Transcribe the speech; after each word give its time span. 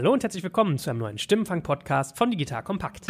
Hallo 0.00 0.14
und 0.14 0.22
herzlich 0.22 0.42
willkommen 0.42 0.78
zu 0.78 0.88
einem 0.88 1.00
neuen 1.00 1.18
Stimmenfang-Podcast 1.18 2.16
von 2.16 2.30
Digital 2.30 2.62
Kompakt. 2.62 3.06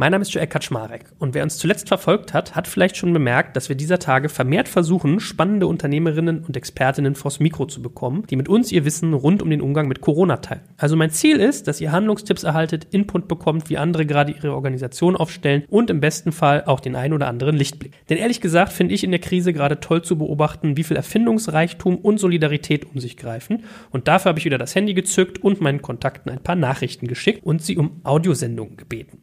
Mein 0.00 0.12
Name 0.12 0.22
ist 0.22 0.32
Joel 0.32 0.46
Kaczmarek 0.46 1.12
und 1.18 1.34
wer 1.34 1.42
uns 1.42 1.58
zuletzt 1.58 1.88
verfolgt 1.88 2.32
hat, 2.32 2.56
hat 2.56 2.66
vielleicht 2.66 2.96
schon 2.96 3.12
bemerkt, 3.12 3.54
dass 3.54 3.68
wir 3.68 3.76
dieser 3.76 3.98
Tage 3.98 4.30
vermehrt 4.30 4.66
versuchen, 4.66 5.20
spannende 5.20 5.66
Unternehmerinnen 5.66 6.42
und 6.42 6.56
Expertinnen 6.56 7.14
vors 7.14 7.38
Mikro 7.38 7.66
zu 7.66 7.82
bekommen, 7.82 8.24
die 8.30 8.36
mit 8.36 8.48
uns 8.48 8.72
ihr 8.72 8.86
Wissen 8.86 9.12
rund 9.12 9.42
um 9.42 9.50
den 9.50 9.60
Umgang 9.60 9.88
mit 9.88 10.00
Corona 10.00 10.38
teilen. 10.38 10.62
Also 10.78 10.96
mein 10.96 11.10
Ziel 11.10 11.36
ist, 11.36 11.68
dass 11.68 11.82
ihr 11.82 11.92
Handlungstipps 11.92 12.44
erhaltet, 12.44 12.86
Input 12.92 13.28
bekommt, 13.28 13.68
wie 13.68 13.76
andere 13.76 14.06
gerade 14.06 14.32
ihre 14.32 14.54
Organisation 14.54 15.16
aufstellen 15.16 15.64
und 15.68 15.90
im 15.90 16.00
besten 16.00 16.32
Fall 16.32 16.64
auch 16.64 16.80
den 16.80 16.96
ein 16.96 17.12
oder 17.12 17.28
anderen 17.28 17.58
Lichtblick. 17.58 17.92
Denn 18.08 18.16
ehrlich 18.16 18.40
gesagt 18.40 18.72
finde 18.72 18.94
ich 18.94 19.04
in 19.04 19.10
der 19.10 19.20
Krise 19.20 19.52
gerade 19.52 19.80
toll 19.80 20.00
zu 20.00 20.16
beobachten, 20.16 20.78
wie 20.78 20.84
viel 20.84 20.96
Erfindungsreichtum 20.96 21.96
und 21.96 22.18
Solidarität 22.18 22.86
um 22.86 23.00
sich 23.00 23.18
greifen. 23.18 23.64
Und 23.90 24.08
dafür 24.08 24.30
habe 24.30 24.38
ich 24.38 24.46
wieder 24.46 24.56
das 24.56 24.74
Handy 24.74 24.94
gezückt 24.94 25.44
und 25.44 25.60
meinen 25.60 25.82
Kontakten 25.82 26.30
ein 26.32 26.42
paar 26.42 26.56
Nachrichten 26.56 27.06
geschickt 27.06 27.44
und 27.44 27.60
sie 27.60 27.76
um 27.76 28.00
Audiosendungen 28.02 28.78
gebeten. 28.78 29.18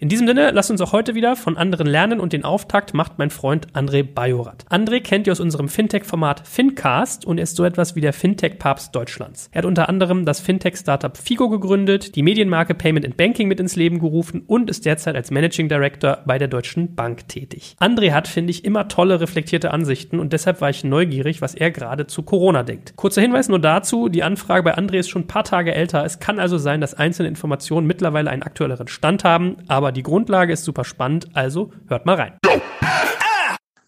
In 0.00 0.08
diesem 0.08 0.26
Sinne, 0.26 0.50
lasst 0.52 0.70
uns 0.70 0.80
auch 0.80 0.92
heute 0.92 1.14
wieder 1.14 1.36
von 1.36 1.58
anderen 1.58 1.86
lernen 1.86 2.20
und 2.20 2.32
den 2.32 2.42
Auftakt 2.42 2.94
macht 2.94 3.18
mein 3.18 3.28
Freund 3.28 3.70
André 3.74 4.02
Bajorat. 4.02 4.64
André 4.70 5.02
kennt 5.02 5.26
ihr 5.26 5.32
aus 5.32 5.40
unserem 5.40 5.68
Fintech-Format 5.68 6.48
Fincast 6.48 7.26
und 7.26 7.36
er 7.36 7.42
ist 7.42 7.54
so 7.54 7.66
etwas 7.66 7.96
wie 7.96 8.00
der 8.00 8.14
Fintech-Papst 8.14 8.94
Deutschlands. 8.96 9.50
Er 9.52 9.58
hat 9.58 9.66
unter 9.66 9.90
anderem 9.90 10.24
das 10.24 10.40
Fintech-Startup 10.40 11.14
Figo 11.14 11.50
gegründet, 11.50 12.16
die 12.16 12.22
Medienmarke 12.22 12.74
Payment 12.74 13.04
and 13.04 13.18
Banking 13.18 13.46
mit 13.46 13.60
ins 13.60 13.76
Leben 13.76 13.98
gerufen 13.98 14.42
und 14.46 14.70
ist 14.70 14.86
derzeit 14.86 15.16
als 15.16 15.30
Managing 15.30 15.68
Director 15.68 16.20
bei 16.24 16.38
der 16.38 16.48
Deutschen 16.48 16.94
Bank 16.94 17.28
tätig. 17.28 17.76
André 17.78 18.12
hat, 18.12 18.26
finde 18.26 18.52
ich, 18.52 18.64
immer 18.64 18.88
tolle, 18.88 19.20
reflektierte 19.20 19.70
Ansichten 19.70 20.18
und 20.18 20.32
deshalb 20.32 20.62
war 20.62 20.70
ich 20.70 20.82
neugierig, 20.82 21.42
was 21.42 21.54
er 21.54 21.70
gerade 21.70 22.06
zu 22.06 22.22
Corona 22.22 22.62
denkt. 22.62 22.96
Kurzer 22.96 23.20
Hinweis 23.20 23.50
nur 23.50 23.58
dazu, 23.58 24.08
die 24.08 24.22
Anfrage 24.22 24.62
bei 24.62 24.78
André 24.78 25.00
ist 25.00 25.10
schon 25.10 25.24
ein 25.24 25.28
paar 25.28 25.44
Tage 25.44 25.74
älter. 25.74 26.06
Es 26.06 26.20
kann 26.20 26.38
also 26.38 26.56
sein, 26.56 26.80
dass 26.80 26.94
einzelne 26.94 27.28
Informationen 27.28 27.86
mittlerweile 27.86 28.30
einen 28.30 28.42
aktuelleren 28.42 28.88
Stand 28.88 29.24
haben, 29.24 29.58
aber 29.68 29.89
aber 29.90 29.96
die 29.96 30.04
Grundlage 30.04 30.52
ist 30.52 30.64
super 30.64 30.84
spannend, 30.84 31.30
also 31.34 31.72
hört 31.88 32.06
mal 32.06 32.14
rein. 32.14 32.34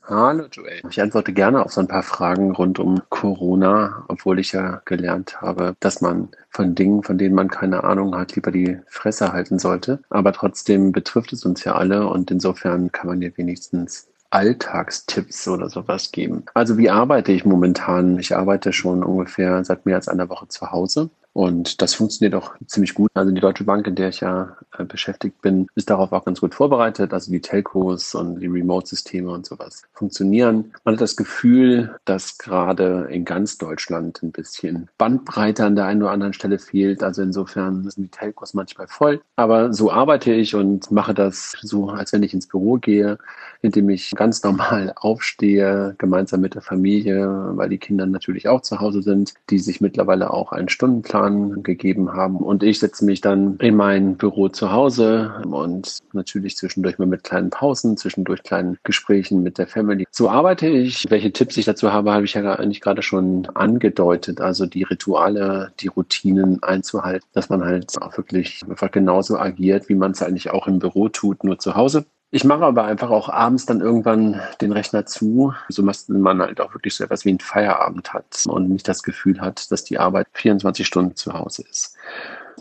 Hallo 0.02 0.46
Joel. 0.50 0.82
Ich 0.90 1.00
antworte 1.00 1.32
gerne 1.32 1.64
auf 1.64 1.72
so 1.72 1.80
ein 1.80 1.86
paar 1.86 2.02
Fragen 2.02 2.50
rund 2.50 2.80
um 2.80 3.02
Corona, 3.08 4.04
obwohl 4.08 4.40
ich 4.40 4.50
ja 4.50 4.82
gelernt 4.84 5.40
habe, 5.40 5.76
dass 5.78 6.00
man 6.00 6.30
von 6.50 6.74
Dingen, 6.74 7.04
von 7.04 7.18
denen 7.18 7.36
man 7.36 7.48
keine 7.48 7.84
Ahnung 7.84 8.16
hat, 8.16 8.34
lieber 8.34 8.50
die 8.50 8.78
Fresse 8.88 9.32
halten 9.32 9.60
sollte. 9.60 10.00
Aber 10.10 10.32
trotzdem 10.32 10.90
betrifft 10.90 11.32
es 11.32 11.44
uns 11.44 11.62
ja 11.62 11.76
alle 11.76 12.08
und 12.08 12.32
insofern 12.32 12.90
kann 12.90 13.06
man 13.06 13.22
ja 13.22 13.30
wenigstens 13.36 14.08
Alltagstipps 14.30 15.46
oder 15.46 15.70
sowas 15.70 16.10
geben. 16.10 16.46
Also 16.52 16.78
wie 16.78 16.90
arbeite 16.90 17.30
ich 17.30 17.44
momentan? 17.44 18.18
Ich 18.18 18.34
arbeite 18.34 18.72
schon 18.72 19.04
ungefähr 19.04 19.64
seit 19.64 19.86
mehr 19.86 19.96
als 19.96 20.08
einer 20.08 20.28
Woche 20.28 20.48
zu 20.48 20.72
Hause 20.72 21.10
und 21.34 21.80
das 21.80 21.94
funktioniert 21.94 22.34
auch 22.34 22.54
ziemlich 22.66 22.94
gut. 22.94 23.10
Also 23.14 23.32
die 23.32 23.40
Deutsche 23.40 23.64
Bank, 23.64 23.86
in 23.86 23.94
der 23.94 24.10
ich 24.10 24.20
ja 24.20 24.56
äh, 24.76 24.84
beschäftigt 24.84 25.40
bin, 25.40 25.66
ist 25.74 25.88
darauf 25.88 26.12
auch 26.12 26.26
ganz 26.26 26.40
gut 26.40 26.54
vorbereitet. 26.54 27.14
Also 27.14 27.32
die 27.32 27.40
Telcos 27.40 28.14
und 28.14 28.40
die 28.40 28.48
Remote-Systeme 28.48 29.30
und 29.30 29.46
sowas 29.46 29.82
funktionieren. 29.94 30.72
Man 30.84 30.94
hat 30.94 31.00
das 31.00 31.16
Gefühl, 31.16 31.96
dass 32.04 32.36
gerade 32.36 33.08
in 33.10 33.24
ganz 33.24 33.56
Deutschland 33.56 34.22
ein 34.22 34.30
bisschen 34.30 34.90
Bandbreite 34.98 35.64
an 35.64 35.74
der 35.74 35.86
einen 35.86 36.02
oder 36.02 36.12
anderen 36.12 36.34
Stelle 36.34 36.58
fehlt. 36.58 37.02
Also 37.02 37.22
insofern 37.22 37.88
sind 37.88 38.04
die 38.04 38.08
Telcos 38.10 38.52
manchmal 38.52 38.88
voll. 38.88 39.22
Aber 39.36 39.72
so 39.72 39.90
arbeite 39.90 40.32
ich 40.32 40.54
und 40.54 40.90
mache 40.90 41.14
das 41.14 41.52
so, 41.62 41.88
als 41.88 42.12
wenn 42.12 42.22
ich 42.22 42.34
ins 42.34 42.46
Büro 42.46 42.76
gehe, 42.76 43.16
indem 43.62 43.88
ich 43.88 44.10
ganz 44.10 44.42
normal 44.42 44.92
aufstehe, 44.96 45.94
gemeinsam 45.96 46.42
mit 46.42 46.54
der 46.54 46.62
Familie, 46.62 47.52
weil 47.56 47.70
die 47.70 47.78
Kinder 47.78 48.04
natürlich 48.04 48.48
auch 48.48 48.60
zu 48.60 48.80
Hause 48.80 49.00
sind, 49.00 49.32
die 49.48 49.58
sich 49.58 49.80
mittlerweile 49.80 50.30
auch 50.30 50.52
einen 50.52 50.68
Stundenplan 50.68 51.21
Plan 51.22 51.62
gegeben 51.62 52.12
haben. 52.12 52.38
Und 52.38 52.62
ich 52.62 52.80
setze 52.80 53.04
mich 53.04 53.20
dann 53.20 53.56
in 53.58 53.76
mein 53.76 54.16
Büro 54.16 54.48
zu 54.48 54.72
Hause 54.72 55.32
und 55.44 55.98
natürlich 56.12 56.56
zwischendurch 56.56 56.98
mal 56.98 57.06
mit 57.06 57.22
kleinen 57.22 57.50
Pausen, 57.50 57.96
zwischendurch 57.96 58.42
kleinen 58.42 58.78
Gesprächen 58.82 59.42
mit 59.42 59.58
der 59.58 59.68
Family. 59.68 60.04
So 60.10 60.28
arbeite 60.28 60.66
ich. 60.66 61.04
Welche 61.08 61.32
Tipps 61.32 61.56
ich 61.56 61.64
dazu 61.64 61.92
habe, 61.92 62.12
habe 62.12 62.24
ich 62.24 62.34
ja 62.34 62.42
eigentlich 62.54 62.80
gerade 62.80 63.02
schon 63.02 63.46
angedeutet. 63.54 64.40
Also 64.40 64.66
die 64.66 64.82
Rituale, 64.82 65.72
die 65.80 65.88
Routinen 65.88 66.62
einzuhalten, 66.62 67.28
dass 67.32 67.48
man 67.48 67.64
halt 67.64 68.00
auch 68.02 68.16
wirklich 68.16 68.60
einfach 68.68 68.90
genauso 68.90 69.38
agiert, 69.38 69.88
wie 69.88 69.94
man 69.94 70.12
es 70.12 70.22
eigentlich 70.22 70.50
auch 70.50 70.66
im 70.66 70.80
Büro 70.80 71.08
tut, 71.08 71.44
nur 71.44 71.58
zu 71.58 71.76
Hause. 71.76 72.04
Ich 72.34 72.44
mache 72.44 72.64
aber 72.64 72.84
einfach 72.84 73.10
auch 73.10 73.28
abends 73.28 73.66
dann 73.66 73.82
irgendwann 73.82 74.40
den 74.62 74.72
Rechner 74.72 75.04
zu, 75.04 75.52
so 75.68 75.82
dass 75.82 76.08
man 76.08 76.40
halt 76.40 76.62
auch 76.62 76.72
wirklich 76.72 76.94
so 76.94 77.04
etwas 77.04 77.26
wie 77.26 77.32
ein 77.34 77.40
Feierabend 77.40 78.14
hat 78.14 78.44
und 78.46 78.70
nicht 78.70 78.88
das 78.88 79.02
Gefühl 79.02 79.42
hat, 79.42 79.70
dass 79.70 79.84
die 79.84 79.98
Arbeit 79.98 80.26
24 80.32 80.86
Stunden 80.86 81.14
zu 81.14 81.34
Hause 81.34 81.62
ist. 81.70 81.94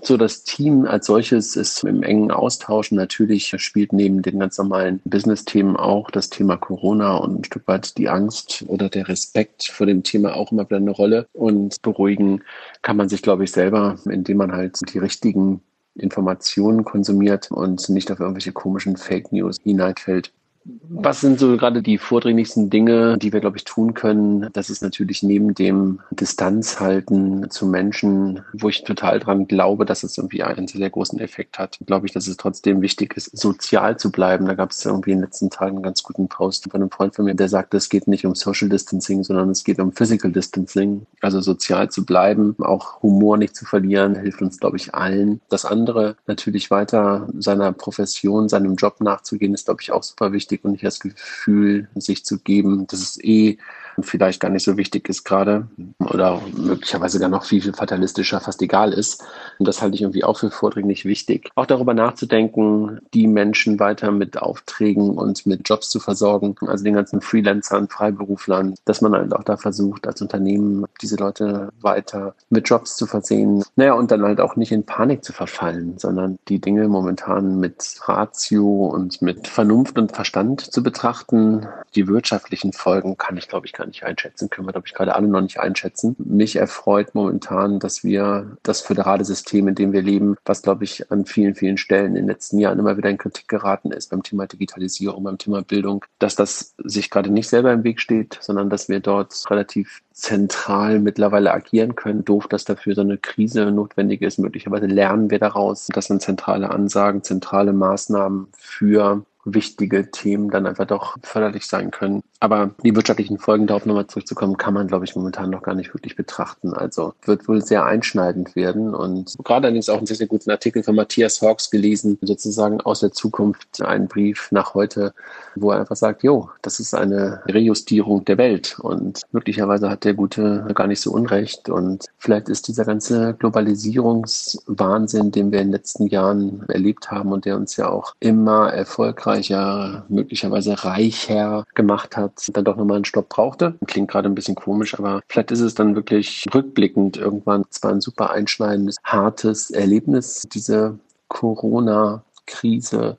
So, 0.02 0.18
das 0.18 0.44
Team 0.44 0.86
als 0.86 1.06
solches 1.06 1.56
ist 1.56 1.86
im 1.86 2.04
engen 2.04 2.32
Austausch. 2.32 2.92
Natürlich 2.92 3.56
spielt 3.60 3.94
neben 3.94 4.22
den 4.22 4.40
ganz 4.40 4.58
normalen 4.58 5.00
Business-Themen 5.06 5.78
auch 5.78 6.12
das 6.12 6.30
Thema 6.30 6.58
Corona 6.58 7.16
und 7.16 7.40
ein 7.40 7.44
Stück 7.46 7.66
weit 7.68 7.98
die 7.98 8.10
Angst 8.10 8.66
oder 8.68 8.90
der 8.90 9.08
Respekt 9.08 9.64
vor 9.64 9.86
dem 9.86 10.04
Thema 10.04 10.36
auch 10.36 10.52
immer 10.52 10.66
wieder 10.66 10.78
eine 10.78 10.92
Rolle. 10.92 11.28
Und 11.32 11.82
beruhigen 11.82 12.44
kann 12.82 12.98
man 12.98 13.08
sich, 13.08 13.22
glaube 13.22 13.46
ich, 13.46 13.54
selber, 13.54 13.96
indem 14.04 14.38
man 14.38 14.52
halt 14.52 14.80
die 14.94 15.00
richtigen 15.00 15.62
Informationen 15.96 16.84
konsumiert 16.84 17.52
und 17.52 17.90
nicht 17.90 18.12
auf 18.12 18.20
irgendwelche 18.20 18.54
komischen 18.54 18.98
Fake 18.98 19.32
News 19.32 19.58
hineinfällt. 19.64 20.34
Was 20.64 21.22
sind 21.22 21.40
so 21.40 21.58
gerade 21.58 21.82
die 21.82 21.98
vordringlichsten 21.98 22.70
Dinge, 22.70 23.18
die 23.18 23.34
wir, 23.34 23.40
glaube 23.40 23.58
ich, 23.58 23.64
tun 23.64 23.96
können? 23.96 24.50
Das 24.54 24.70
ist 24.70 24.84
natürlich 24.84 25.24
neben 25.24 25.56
dem 25.56 26.02
Distanz 26.12 26.80
halten 26.80 27.50
zu 27.50 27.66
Menschen, 27.66 28.44
wo 28.54 28.70
ich 28.70 28.84
total 28.84 29.20
dran 29.20 29.48
glaube, 29.48 29.86
dass 29.86 30.04
es 30.04 30.18
irgendwie 30.18 30.44
einen 30.44 30.68
sehr 30.68 30.90
großen 30.90 31.20
Effekt 31.20 31.58
hat. 31.58 31.80
Glaube 31.88 32.06
ich, 32.06 32.14
dass 32.14 32.28
es 32.28 32.38
trotzdem 32.38 32.82
wichtig 32.82 33.18
ist, 33.18 33.36
sozial 33.36 33.98
zu 33.98 34.12
bleiben. 34.12 34.46
Da 34.46 34.54
gab 34.54 34.70
es 34.70 34.86
irgendwie 34.86 35.12
in 35.12 35.18
den 35.18 35.24
letzten 35.24 35.50
Tagen 35.50 35.78
einen 35.78 35.84
ganz 35.84 36.04
guten 36.04 36.28
Post 36.28 36.70
von 36.70 36.80
einem 36.80 36.92
Freund 36.92 37.16
von 37.16 37.26
mir, 37.26 37.34
der 37.34 37.50
sagte, 37.50 37.78
es 37.78 37.90
geht 37.90 38.08
nicht 38.08 38.26
um 38.26 38.36
Social 38.36 38.70
Distancing, 38.70 39.24
sondern 39.24 39.50
es 39.50 39.64
geht 39.64 39.80
um 39.80 39.92
Physical 39.92 40.32
Distancing. 40.32 41.08
Also 41.22 41.42
sozial 41.42 41.90
zu 41.90 42.06
bleiben, 42.06 42.56
auch 42.60 43.02
Humor 43.02 43.38
nicht 43.38 43.56
zu 43.56 43.66
verlieren, 43.66 44.16
hilft 44.16 44.42
uns, 44.44 44.60
glaube 44.60 44.78
ich, 44.78 44.94
allen. 44.94 45.42
Das 45.50 45.66
andere 45.66 46.18
natürlich 46.28 46.70
weiter 46.70 47.28
seiner 47.40 47.72
Profession, 47.72 48.48
seinem 48.48 48.76
Job 48.76 49.02
nachzugehen, 49.02 49.56
ist, 49.56 49.66
glaube 49.66 49.82
ich, 49.82 49.92
auch 49.92 50.04
super 50.04 50.32
wichtig 50.32 50.51
wichtig 50.52 50.66
und 50.66 50.72
nicht 50.74 50.84
das 50.84 51.00
Gefühl, 51.00 51.88
sich 51.96 52.26
zu 52.26 52.40
geben, 52.40 52.88
dass 52.88 53.00
es 53.00 53.24
eh 53.24 53.58
vielleicht 54.00 54.40
gar 54.40 54.50
nicht 54.50 54.64
so 54.64 54.78
wichtig 54.78 55.10
ist 55.10 55.24
gerade 55.24 55.68
oder 56.00 56.42
möglicherweise 56.56 57.20
gar 57.20 57.30
noch 57.30 57.44
viel, 57.44 57.62
viel 57.62 57.74
fatalistischer 57.74 58.40
fast 58.40 58.62
egal 58.62 58.94
ist. 58.94 59.24
Und 59.60 59.68
das 59.68 59.82
halte 59.82 59.96
ich 59.96 60.02
irgendwie 60.02 60.24
auch 60.24 60.40
für 60.40 60.52
vordringlich 60.52 61.06
wichtig. 61.06 61.50
Auch 61.56 61.66
darüber 61.66 61.94
nachzudenken, 61.94 63.00
die 63.14 63.28
Menschen 63.28 63.80
weiter 63.80 64.12
mit 64.12 64.38
Aufträgen 64.38 65.18
und 65.18 65.46
mit 65.46 65.68
Jobs 65.68 65.90
zu 65.90 66.00
versorgen, 66.00 66.56
also 66.68 66.84
den 66.84 66.96
ganzen 66.96 67.22
Freelancern, 67.22 67.88
Freiberuflern, 67.88 68.76
dass 68.86 69.02
man 69.02 69.14
halt 69.14 69.34
auch 69.34 69.44
da 69.44 69.58
versucht, 69.58 70.08
als 70.08 70.22
Unternehmen 70.22 70.86
diese 71.02 71.16
Leute 71.16 71.70
weiter 71.82 72.36
mit 72.50 72.70
Jobs 72.70 72.96
zu 72.96 73.06
versehen. 73.06 73.64
Naja, 73.76 73.94
und 73.94 74.12
dann 74.12 74.24
halt 74.24 74.40
auch 74.40 74.56
nicht 74.56 74.72
in 74.72 74.86
Panik 74.86 75.24
zu 75.24 75.34
verfallen, 75.34 75.98
sondern 75.98 76.40
die 76.48 76.60
Dinge 76.60 76.88
momentan 76.88 77.60
mit 77.60 78.00
Ratio 78.06 78.88
und 78.88 79.22
mit 79.22 79.48
Vernunft 79.48 79.98
und 79.98 80.12
Verstand 80.14 80.62
zu 80.62 80.84
betrachten. 80.84 81.68
Die 81.96 82.08
wirtschaftlichen 82.08 82.74
Folgen 82.74 83.18
kann 83.18 83.38
ich, 83.38 83.48
glaube 83.48 83.66
ich, 83.66 83.74
gar 83.82 83.88
nicht 83.88 84.04
einschätzen, 84.04 84.50
können 84.50 84.68
wir, 84.68 84.74
glaube 84.74 84.88
ich, 84.88 84.94
gerade 84.94 85.16
alle 85.16 85.28
noch 85.28 85.42
nicht 85.42 85.60
einschätzen. 85.60 86.16
Mich 86.20 86.56
erfreut 86.56 87.14
momentan, 87.16 87.80
dass 87.80 88.04
wir 88.04 88.58
das 88.64 88.82
föderale 88.82 89.26
System, 89.26 89.68
in 89.68 89.76
dem 89.76 89.92
wir 89.92 90.04
leben, 90.04 90.36
was, 90.46 90.62
glaube 90.62 90.84
ich, 90.84 91.12
an 91.12 91.26
vielen, 91.26 91.56
vielen 91.56 91.78
Stellen 91.78 92.08
in 92.08 92.16
den 92.16 92.28
letzten 92.28 92.60
Jahren 92.60 92.78
immer 92.78 92.98
wieder 92.98 93.10
in 93.10 93.18
Kritik 93.18 93.48
geraten 93.48 93.92
ist 93.92 94.12
beim 94.12 94.24
Thema 94.24 94.46
Digitalisierung, 94.46 95.24
beim 95.24 95.38
Thema 95.38 95.64
Bildung, 95.64 96.06
dass 96.20 96.36
das 96.36 96.76
sich 96.78 97.10
gerade 97.10 97.32
nicht 97.32 97.50
selber 97.50 97.74
im 97.74 97.84
Weg 97.84 98.00
steht, 98.00 98.38
sondern 98.42 98.70
dass 98.70 98.88
wir 98.88 99.00
dort 99.00 99.34
relativ 99.50 100.02
zentral 100.14 101.00
mittlerweile 101.00 101.52
agieren 101.52 101.96
können. 101.96 102.24
Doof, 102.24 102.48
dass 102.48 102.66
dafür 102.66 102.94
so 102.94 103.02
eine 103.02 103.18
Krise 103.18 103.72
notwendig 103.72 104.22
ist. 104.22 104.38
Möglicherweise 104.38 104.86
lernen 104.86 105.32
wir 105.32 105.40
daraus. 105.40 105.88
Das 105.94 106.06
sind 106.06 106.22
zentrale 106.22 106.70
Ansagen, 106.70 107.24
zentrale 107.24 107.74
Maßnahmen 107.74 108.50
für 108.56 109.26
wichtige 109.46 110.12
Themen 110.12 110.50
dann 110.50 110.68
einfach 110.68 110.86
doch 110.86 111.18
förderlich 111.24 111.66
sein 111.66 111.92
können. 111.92 112.24
Aber 112.40 112.72
die 112.84 112.96
wirtschaftlichen 112.96 113.38
Folgen, 113.38 113.68
darauf 113.68 113.86
nochmal 113.86 114.08
zurückzukommen, 114.08 114.58
kann 114.58 114.74
man, 114.74 114.88
glaube 114.88 115.06
ich, 115.06 115.16
momentan 115.16 115.50
noch 115.50 115.62
gar 115.62 115.76
nicht 115.76 115.94
wirklich 115.94 116.16
betrachten. 116.16 116.74
Also 116.74 117.14
wird 117.26 117.48
wohl 117.48 117.62
sehr 117.62 117.86
einschneidend 117.86 118.56
werden. 118.56 118.96
Und 118.96 119.36
gerade 119.44 119.68
allerdings 119.68 119.90
auch 119.90 119.98
einen 119.98 120.08
sehr, 120.08 120.16
sehr 120.16 120.28
guten 120.28 120.50
Artikel 120.50 120.84
von 120.84 120.96
Matthias 120.96 121.42
Hawks 121.42 121.70
gelesen, 121.70 122.18
sozusagen 122.22 122.82
aus 122.82 123.02
der 123.02 123.12
Zukunft, 123.12 123.82
einen 123.82 124.08
Brief 124.08 124.48
nach 124.52 124.74
heute, 124.74 125.14
wo 125.56 125.72
er 125.72 125.82
einfach 125.82 125.96
sagt, 125.96 126.24
jo, 126.24 126.50
das 126.62 126.80
ist 126.80 126.96
eine 126.96 127.42
Rejustierung 127.46 128.26
der 128.26 128.38
Welt. 128.38 128.78
Und 128.80 129.22
möglicherweise 129.32 129.90
hat 129.90 130.04
der 130.04 130.16
Gute 130.16 130.68
gar 130.74 130.88
nicht 130.88 131.02
so 131.02 131.12
unrecht. 131.12 131.70
Und 131.70 132.06
vielleicht 132.18 132.50
ist 132.50 132.68
dieser 132.68 132.86
ganze 132.86 133.36
Globalisierungswahnsinn, 133.36 135.32
den 135.32 135.52
wir 135.52 135.60
in 135.60 135.68
den 135.68 135.74
letzten 135.74 136.08
Jahren 136.08 136.64
erlebt 136.70 137.12
haben 137.12 137.32
und 137.32 137.46
der 137.46 137.56
uns 137.56 137.78
ja 137.78 137.90
auch 137.90 138.16
immer 138.20 138.74
erfolgreich 138.74 139.31
erfolgreicher, 139.32 140.06
möglicherweise 140.10 140.84
reicher 140.84 141.66
gemacht 141.74 142.18
hat, 142.18 142.50
dann 142.54 142.66
doch 142.66 142.76
nochmal 142.76 142.98
einen 142.98 143.06
Stopp 143.06 143.30
brauchte. 143.30 143.76
Klingt 143.88 144.10
gerade 144.10 144.30
ein 144.30 144.36
bisschen 144.36 144.56
komisch, 144.56 144.98
aber 144.98 145.22
vielleicht 145.28 145.52
ist 145.52 145.62
es 145.62 145.76
dann 145.76 145.96
wirklich 145.96 146.46
rückblickend 146.54 147.18
irgendwann 147.18 147.66
zwar 147.70 147.92
ein 147.92 148.02
super 148.02 148.32
einschneidendes, 148.32 148.98
hartes 149.04 149.72
Erlebnis, 149.72 150.44
diese 150.54 151.00
Corona-Krise 151.28 153.18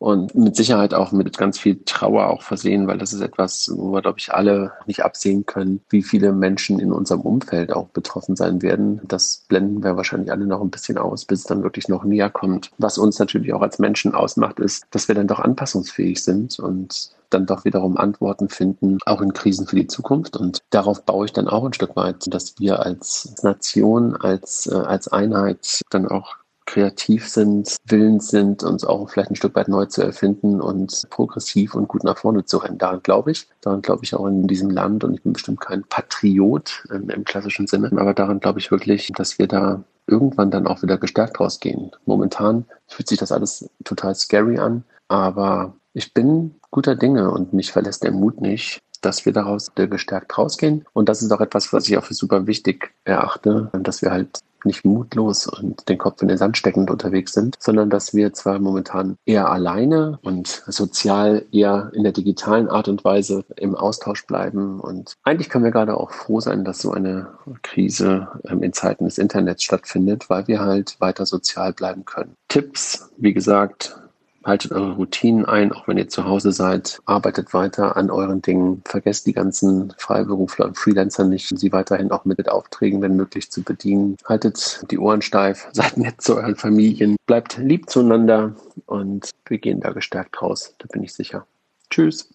und 0.00 0.34
mit 0.34 0.56
Sicherheit 0.56 0.94
auch 0.94 1.12
mit 1.12 1.36
ganz 1.36 1.58
viel 1.58 1.82
Trauer 1.84 2.28
auch 2.28 2.40
versehen, 2.40 2.86
weil 2.86 2.96
das 2.96 3.12
ist 3.12 3.20
etwas, 3.20 3.70
wo 3.72 3.92
wir, 3.92 4.00
glaube 4.00 4.18
ich, 4.18 4.32
alle 4.32 4.72
nicht 4.86 5.04
absehen 5.04 5.44
können, 5.44 5.82
wie 5.90 6.02
viele 6.02 6.32
Menschen 6.32 6.78
in 6.78 6.90
unserem 6.90 7.20
Umfeld 7.20 7.70
auch 7.70 7.88
betroffen 7.88 8.34
sein 8.34 8.62
werden. 8.62 9.02
Das 9.04 9.44
blenden 9.46 9.84
wir 9.84 9.98
wahrscheinlich 9.98 10.32
alle 10.32 10.46
noch 10.46 10.62
ein 10.62 10.70
bisschen 10.70 10.96
aus, 10.96 11.26
bis 11.26 11.40
es 11.40 11.46
dann 11.46 11.62
wirklich 11.62 11.88
noch 11.88 12.02
näher 12.02 12.30
kommt. 12.30 12.70
Was 12.78 12.96
uns 12.96 13.18
natürlich 13.18 13.52
auch 13.52 13.60
als 13.60 13.78
Menschen 13.78 14.14
ausmacht, 14.14 14.58
ist, 14.58 14.86
dass 14.90 15.06
wir 15.06 15.14
dann 15.14 15.26
doch 15.26 15.38
anpassungsfähig 15.38 16.24
sind 16.24 16.58
und 16.58 17.10
dann 17.28 17.44
doch 17.44 17.66
wiederum 17.66 17.98
Antworten 17.98 18.48
finden, 18.48 18.98
auch 19.04 19.20
in 19.20 19.34
Krisen 19.34 19.66
für 19.66 19.76
die 19.76 19.86
Zukunft. 19.86 20.36
Und 20.36 20.60
darauf 20.70 21.04
baue 21.04 21.26
ich 21.26 21.32
dann 21.34 21.46
auch 21.46 21.64
ein 21.64 21.74
Stück 21.74 21.94
weit, 21.94 22.24
dass 22.32 22.58
wir 22.58 22.80
als 22.80 23.34
Nation, 23.42 24.16
als, 24.16 24.66
äh, 24.66 24.74
als 24.74 25.08
Einheit 25.08 25.82
dann 25.90 26.08
auch 26.08 26.36
kreativ 26.70 27.28
sind, 27.28 27.74
willens 27.84 28.28
sind, 28.28 28.62
uns 28.62 28.84
auch 28.84 29.10
vielleicht 29.10 29.30
ein 29.30 29.36
Stück 29.36 29.56
weit 29.56 29.66
neu 29.66 29.86
zu 29.86 30.02
erfinden 30.02 30.60
und 30.60 31.02
progressiv 31.10 31.74
und 31.74 31.88
gut 31.88 32.04
nach 32.04 32.16
vorne 32.16 32.44
zu 32.44 32.58
rennen. 32.58 32.78
Daran 32.78 33.02
glaube 33.02 33.32
ich. 33.32 33.48
Daran 33.60 33.82
glaube 33.82 34.04
ich 34.04 34.14
auch 34.14 34.26
in 34.26 34.46
diesem 34.46 34.70
Land 34.70 35.02
und 35.02 35.14
ich 35.14 35.22
bin 35.22 35.32
bestimmt 35.32 35.60
kein 35.60 35.82
Patriot 35.82 36.84
im, 36.90 37.10
im 37.10 37.24
klassischen 37.24 37.66
Sinne, 37.66 37.90
aber 37.90 38.14
daran 38.14 38.38
glaube 38.38 38.60
ich 38.60 38.70
wirklich, 38.70 39.10
dass 39.16 39.40
wir 39.40 39.48
da 39.48 39.82
irgendwann 40.06 40.52
dann 40.52 40.68
auch 40.68 40.80
wieder 40.82 40.96
gestärkt 40.96 41.40
rausgehen. 41.40 41.90
Momentan 42.06 42.64
fühlt 42.86 43.08
sich 43.08 43.18
das 43.18 43.32
alles 43.32 43.68
total 43.82 44.14
scary 44.14 44.58
an, 44.58 44.84
aber 45.08 45.74
ich 45.92 46.14
bin 46.14 46.54
guter 46.70 46.94
Dinge 46.94 47.32
und 47.32 47.52
mich 47.52 47.72
verlässt 47.72 48.04
der 48.04 48.12
Mut 48.12 48.40
nicht, 48.40 48.78
dass 49.00 49.26
wir 49.26 49.32
daraus 49.32 49.72
gestärkt 49.74 50.38
rausgehen. 50.38 50.84
Und 50.92 51.08
das 51.08 51.20
ist 51.20 51.32
auch 51.32 51.40
etwas, 51.40 51.72
was 51.72 51.88
ich 51.88 51.98
auch 51.98 52.04
für 52.04 52.14
super 52.14 52.46
wichtig 52.46 52.92
erachte, 53.04 53.70
dass 53.72 54.02
wir 54.02 54.12
halt 54.12 54.38
nicht 54.64 54.84
mutlos 54.84 55.46
und 55.46 55.88
den 55.88 55.98
Kopf 55.98 56.22
in 56.22 56.28
den 56.28 56.38
Sand 56.38 56.56
steckend 56.56 56.90
unterwegs 56.90 57.32
sind, 57.32 57.56
sondern 57.58 57.90
dass 57.90 58.14
wir 58.14 58.32
zwar 58.32 58.58
momentan 58.58 59.16
eher 59.24 59.50
alleine 59.50 60.18
und 60.22 60.62
sozial 60.66 61.46
eher 61.52 61.90
in 61.94 62.02
der 62.02 62.12
digitalen 62.12 62.68
Art 62.68 62.88
und 62.88 63.04
Weise 63.04 63.44
im 63.56 63.74
Austausch 63.74 64.26
bleiben. 64.26 64.80
Und 64.80 65.14
eigentlich 65.24 65.48
können 65.48 65.64
wir 65.64 65.70
gerade 65.70 65.96
auch 65.96 66.10
froh 66.10 66.40
sein, 66.40 66.64
dass 66.64 66.80
so 66.80 66.92
eine 66.92 67.28
Krise 67.62 68.28
ähm, 68.48 68.62
in 68.62 68.72
Zeiten 68.72 69.04
des 69.04 69.18
Internets 69.18 69.62
stattfindet, 69.62 70.30
weil 70.30 70.46
wir 70.48 70.60
halt 70.60 70.96
weiter 71.00 71.26
sozial 71.26 71.72
bleiben 71.72 72.04
können. 72.04 72.34
Tipps, 72.48 73.10
wie 73.16 73.32
gesagt, 73.32 74.00
Haltet 74.44 74.72
eure 74.72 74.92
Routinen 74.92 75.44
ein, 75.44 75.72
auch 75.72 75.86
wenn 75.86 75.98
ihr 75.98 76.08
zu 76.08 76.24
Hause 76.24 76.52
seid. 76.52 77.00
Arbeitet 77.04 77.52
weiter 77.52 77.96
an 77.96 78.10
euren 78.10 78.40
Dingen. 78.40 78.82
Vergesst 78.86 79.26
die 79.26 79.32
ganzen 79.32 79.92
Freiberufler 79.98 80.66
und 80.66 80.78
Freelancer 80.78 81.24
nicht, 81.24 81.58
sie 81.58 81.72
weiterhin 81.72 82.10
auch 82.10 82.24
mit 82.24 82.48
Aufträgen, 82.48 83.02
wenn 83.02 83.16
möglich, 83.16 83.50
zu 83.50 83.62
bedienen. 83.62 84.16
Haltet 84.24 84.84
die 84.90 84.98
Ohren 84.98 85.22
steif, 85.22 85.68
seid 85.72 85.96
nett 85.96 86.22
zu 86.22 86.36
euren 86.36 86.56
Familien, 86.56 87.16
bleibt 87.26 87.58
lieb 87.58 87.90
zueinander 87.90 88.54
und 88.86 89.30
wir 89.46 89.58
gehen 89.58 89.80
da 89.80 89.90
gestärkt 89.90 90.40
raus. 90.40 90.74
Da 90.78 90.86
bin 90.90 91.02
ich 91.02 91.12
sicher. 91.12 91.46
Tschüss. 91.90 92.30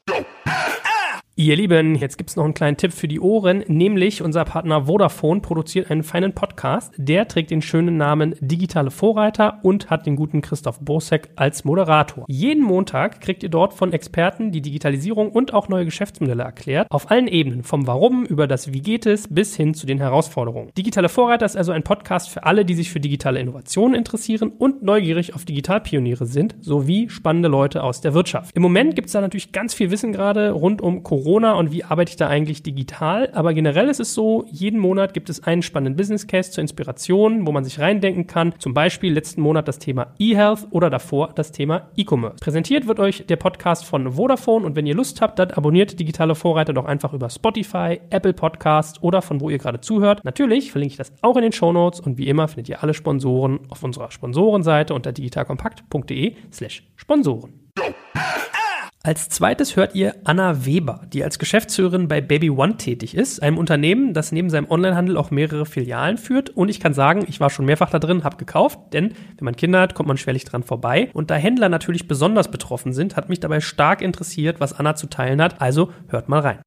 Ihr 1.37 1.57
Lieben, 1.57 1.95
jetzt 1.95 2.17
gibt's 2.17 2.37
noch 2.37 2.45
einen 2.45 2.53
kleinen 2.53 2.77
Tipp 2.77 2.93
für 2.93 3.09
die 3.09 3.19
Ohren, 3.19 3.65
nämlich 3.67 4.21
unser 4.21 4.45
Partner 4.45 4.85
Vodafone 4.85 5.41
produziert 5.41 5.91
einen 5.91 6.03
feinen 6.03 6.31
Podcast. 6.31 6.93
Der 6.95 7.27
trägt 7.27 7.51
den 7.51 7.61
schönen 7.61 7.97
Namen 7.97 8.35
Digitale 8.39 8.89
Vorreiter 8.89 9.59
und 9.61 9.89
hat 9.89 10.05
den 10.05 10.15
guten 10.15 10.41
Christoph 10.41 10.79
Bosek 10.79 11.27
als 11.35 11.65
Moderator. 11.65 12.23
Jeden 12.29 12.63
Montag 12.63 13.19
kriegt 13.19 13.43
ihr 13.43 13.49
dort 13.49 13.73
von 13.73 13.91
Experten 13.91 14.53
die 14.53 14.61
Digitalisierung 14.61 15.29
und 15.29 15.53
auch 15.53 15.67
neue 15.67 15.83
Geschäftsmodelle 15.83 16.41
erklärt, 16.41 16.89
auf 16.89 17.11
allen 17.11 17.27
Ebenen, 17.27 17.63
vom 17.63 17.85
Warum 17.85 18.23
über 18.23 18.47
das 18.47 18.71
Wie 18.71 18.79
geht 18.79 19.05
es 19.05 19.27
bis 19.27 19.57
hin 19.57 19.73
zu 19.73 19.85
den 19.85 19.97
Herausforderungen. 19.97 20.71
Digitale 20.77 21.09
Vorreiter 21.09 21.45
ist 21.45 21.57
also 21.57 21.73
ein 21.73 21.83
Podcast 21.83 22.29
für 22.29 22.45
alle, 22.45 22.63
die 22.63 22.75
sich 22.75 22.89
für 22.89 23.01
digitale 23.01 23.41
Innovationen 23.41 23.95
interessieren 23.95 24.53
und 24.57 24.83
neugierig 24.83 25.35
auf 25.35 25.43
Digitalpioniere 25.43 26.27
sind, 26.27 26.55
sowie 26.61 27.09
spannende 27.09 27.49
Leute 27.49 27.83
aus 27.83 27.99
der 27.99 28.13
Wirtschaft. 28.13 28.55
Im 28.55 28.61
Moment 28.61 28.95
gibt's 28.95 29.11
da 29.11 29.19
natürlich 29.19 29.51
ganz 29.51 29.73
viel 29.73 29.91
Wissen 29.91 30.13
gerade 30.13 30.51
rund 30.51 30.81
um 30.81 31.03
Corona 31.03 31.24
Corona 31.25 31.53
und 31.53 31.71
wie 31.71 31.83
arbeite 31.83 32.11
ich 32.11 32.17
da 32.17 32.27
eigentlich 32.27 32.61
digital. 32.61 33.31
Aber 33.33 33.55
generell 33.55 33.89
ist 33.89 33.99
es 33.99 34.13
so, 34.13 34.45
jeden 34.51 34.79
Monat 34.79 35.15
gibt 35.15 35.31
es 35.31 35.43
einen 35.43 35.63
spannenden 35.63 35.97
Business 35.97 36.27
Case 36.27 36.51
zur 36.51 36.61
Inspiration, 36.61 37.47
wo 37.47 37.51
man 37.51 37.63
sich 37.63 37.79
reindenken 37.79 38.27
kann. 38.27 38.53
Zum 38.59 38.75
Beispiel 38.75 39.11
letzten 39.11 39.41
Monat 39.41 39.67
das 39.67 39.79
Thema 39.79 40.13
E-Health 40.19 40.67
oder 40.69 40.91
davor 40.91 41.31
das 41.33 41.51
Thema 41.51 41.89
E-Commerce. 41.95 42.37
Präsentiert 42.39 42.85
wird 42.85 42.99
euch 42.99 43.25
der 43.25 43.37
Podcast 43.37 43.85
von 43.85 44.11
Vodafone 44.11 44.67
und 44.67 44.75
wenn 44.75 44.85
ihr 44.85 44.93
Lust 44.93 45.19
habt, 45.19 45.39
dann 45.39 45.49
abonniert 45.49 45.99
digitale 45.99 46.35
Vorreiter 46.35 46.73
doch 46.73 46.85
einfach 46.85 47.11
über 47.11 47.31
Spotify, 47.31 47.99
Apple 48.11 48.33
Podcast 48.33 49.01
oder 49.01 49.23
von 49.23 49.41
wo 49.41 49.49
ihr 49.49 49.57
gerade 49.57 49.81
zuhört. 49.81 50.23
Natürlich 50.23 50.71
verlinke 50.71 50.91
ich 50.91 50.97
das 50.97 51.11
auch 51.23 51.37
in 51.37 51.41
den 51.41 51.53
Show 51.53 51.73
Notes 51.73 52.01
und 52.01 52.19
wie 52.19 52.27
immer 52.27 52.47
findet 52.47 52.69
ihr 52.69 52.83
alle 52.83 52.93
Sponsoren 52.93 53.61
auf 53.69 53.81
unserer 53.81 54.11
Sponsorenseite 54.11 54.93
unter 54.93 55.11
digitalkompakt.de 55.11 56.35
slash 56.51 56.83
Sponsoren. 56.95 57.64
Als 59.05 59.29
zweites 59.29 59.75
hört 59.75 59.93
ihr 59.93 60.15
Anna 60.23 60.65
Weber, 60.65 61.01
die 61.13 61.23
als 61.23 61.37
Geschäftsführerin 61.37 62.07
bei 62.07 62.21
Baby 62.21 62.49
One 62.49 62.77
tätig 62.77 63.13
ist, 63.13 63.39
einem 63.43 63.59
Unternehmen, 63.59 64.15
das 64.15 64.31
neben 64.31 64.49
seinem 64.49 64.67
Onlinehandel 64.67 65.15
auch 65.15 65.29
mehrere 65.29 65.67
Filialen 65.67 66.17
führt. 66.17 66.49
Und 66.49 66.69
ich 66.69 66.79
kann 66.79 66.95
sagen, 66.95 67.23
ich 67.27 67.39
war 67.39 67.51
schon 67.51 67.65
mehrfach 67.65 67.91
da 67.91 67.99
drin, 67.99 68.23
habe 68.23 68.37
gekauft, 68.37 68.79
denn 68.93 69.13
wenn 69.37 69.45
man 69.45 69.55
Kinder 69.55 69.79
hat, 69.79 69.93
kommt 69.93 70.07
man 70.07 70.17
schwerlich 70.17 70.43
dran 70.43 70.63
vorbei. 70.63 71.11
Und 71.13 71.29
da 71.29 71.35
Händler 71.35 71.69
natürlich 71.69 72.07
besonders 72.07 72.49
betroffen 72.49 72.93
sind, 72.93 73.15
hat 73.15 73.29
mich 73.29 73.39
dabei 73.39 73.59
stark 73.59 74.01
interessiert, 74.01 74.59
was 74.59 74.73
Anna 74.73 74.95
zu 74.95 75.05
teilen 75.05 75.39
hat. 75.39 75.61
Also 75.61 75.91
hört 76.07 76.27
mal 76.27 76.39
rein. 76.39 76.57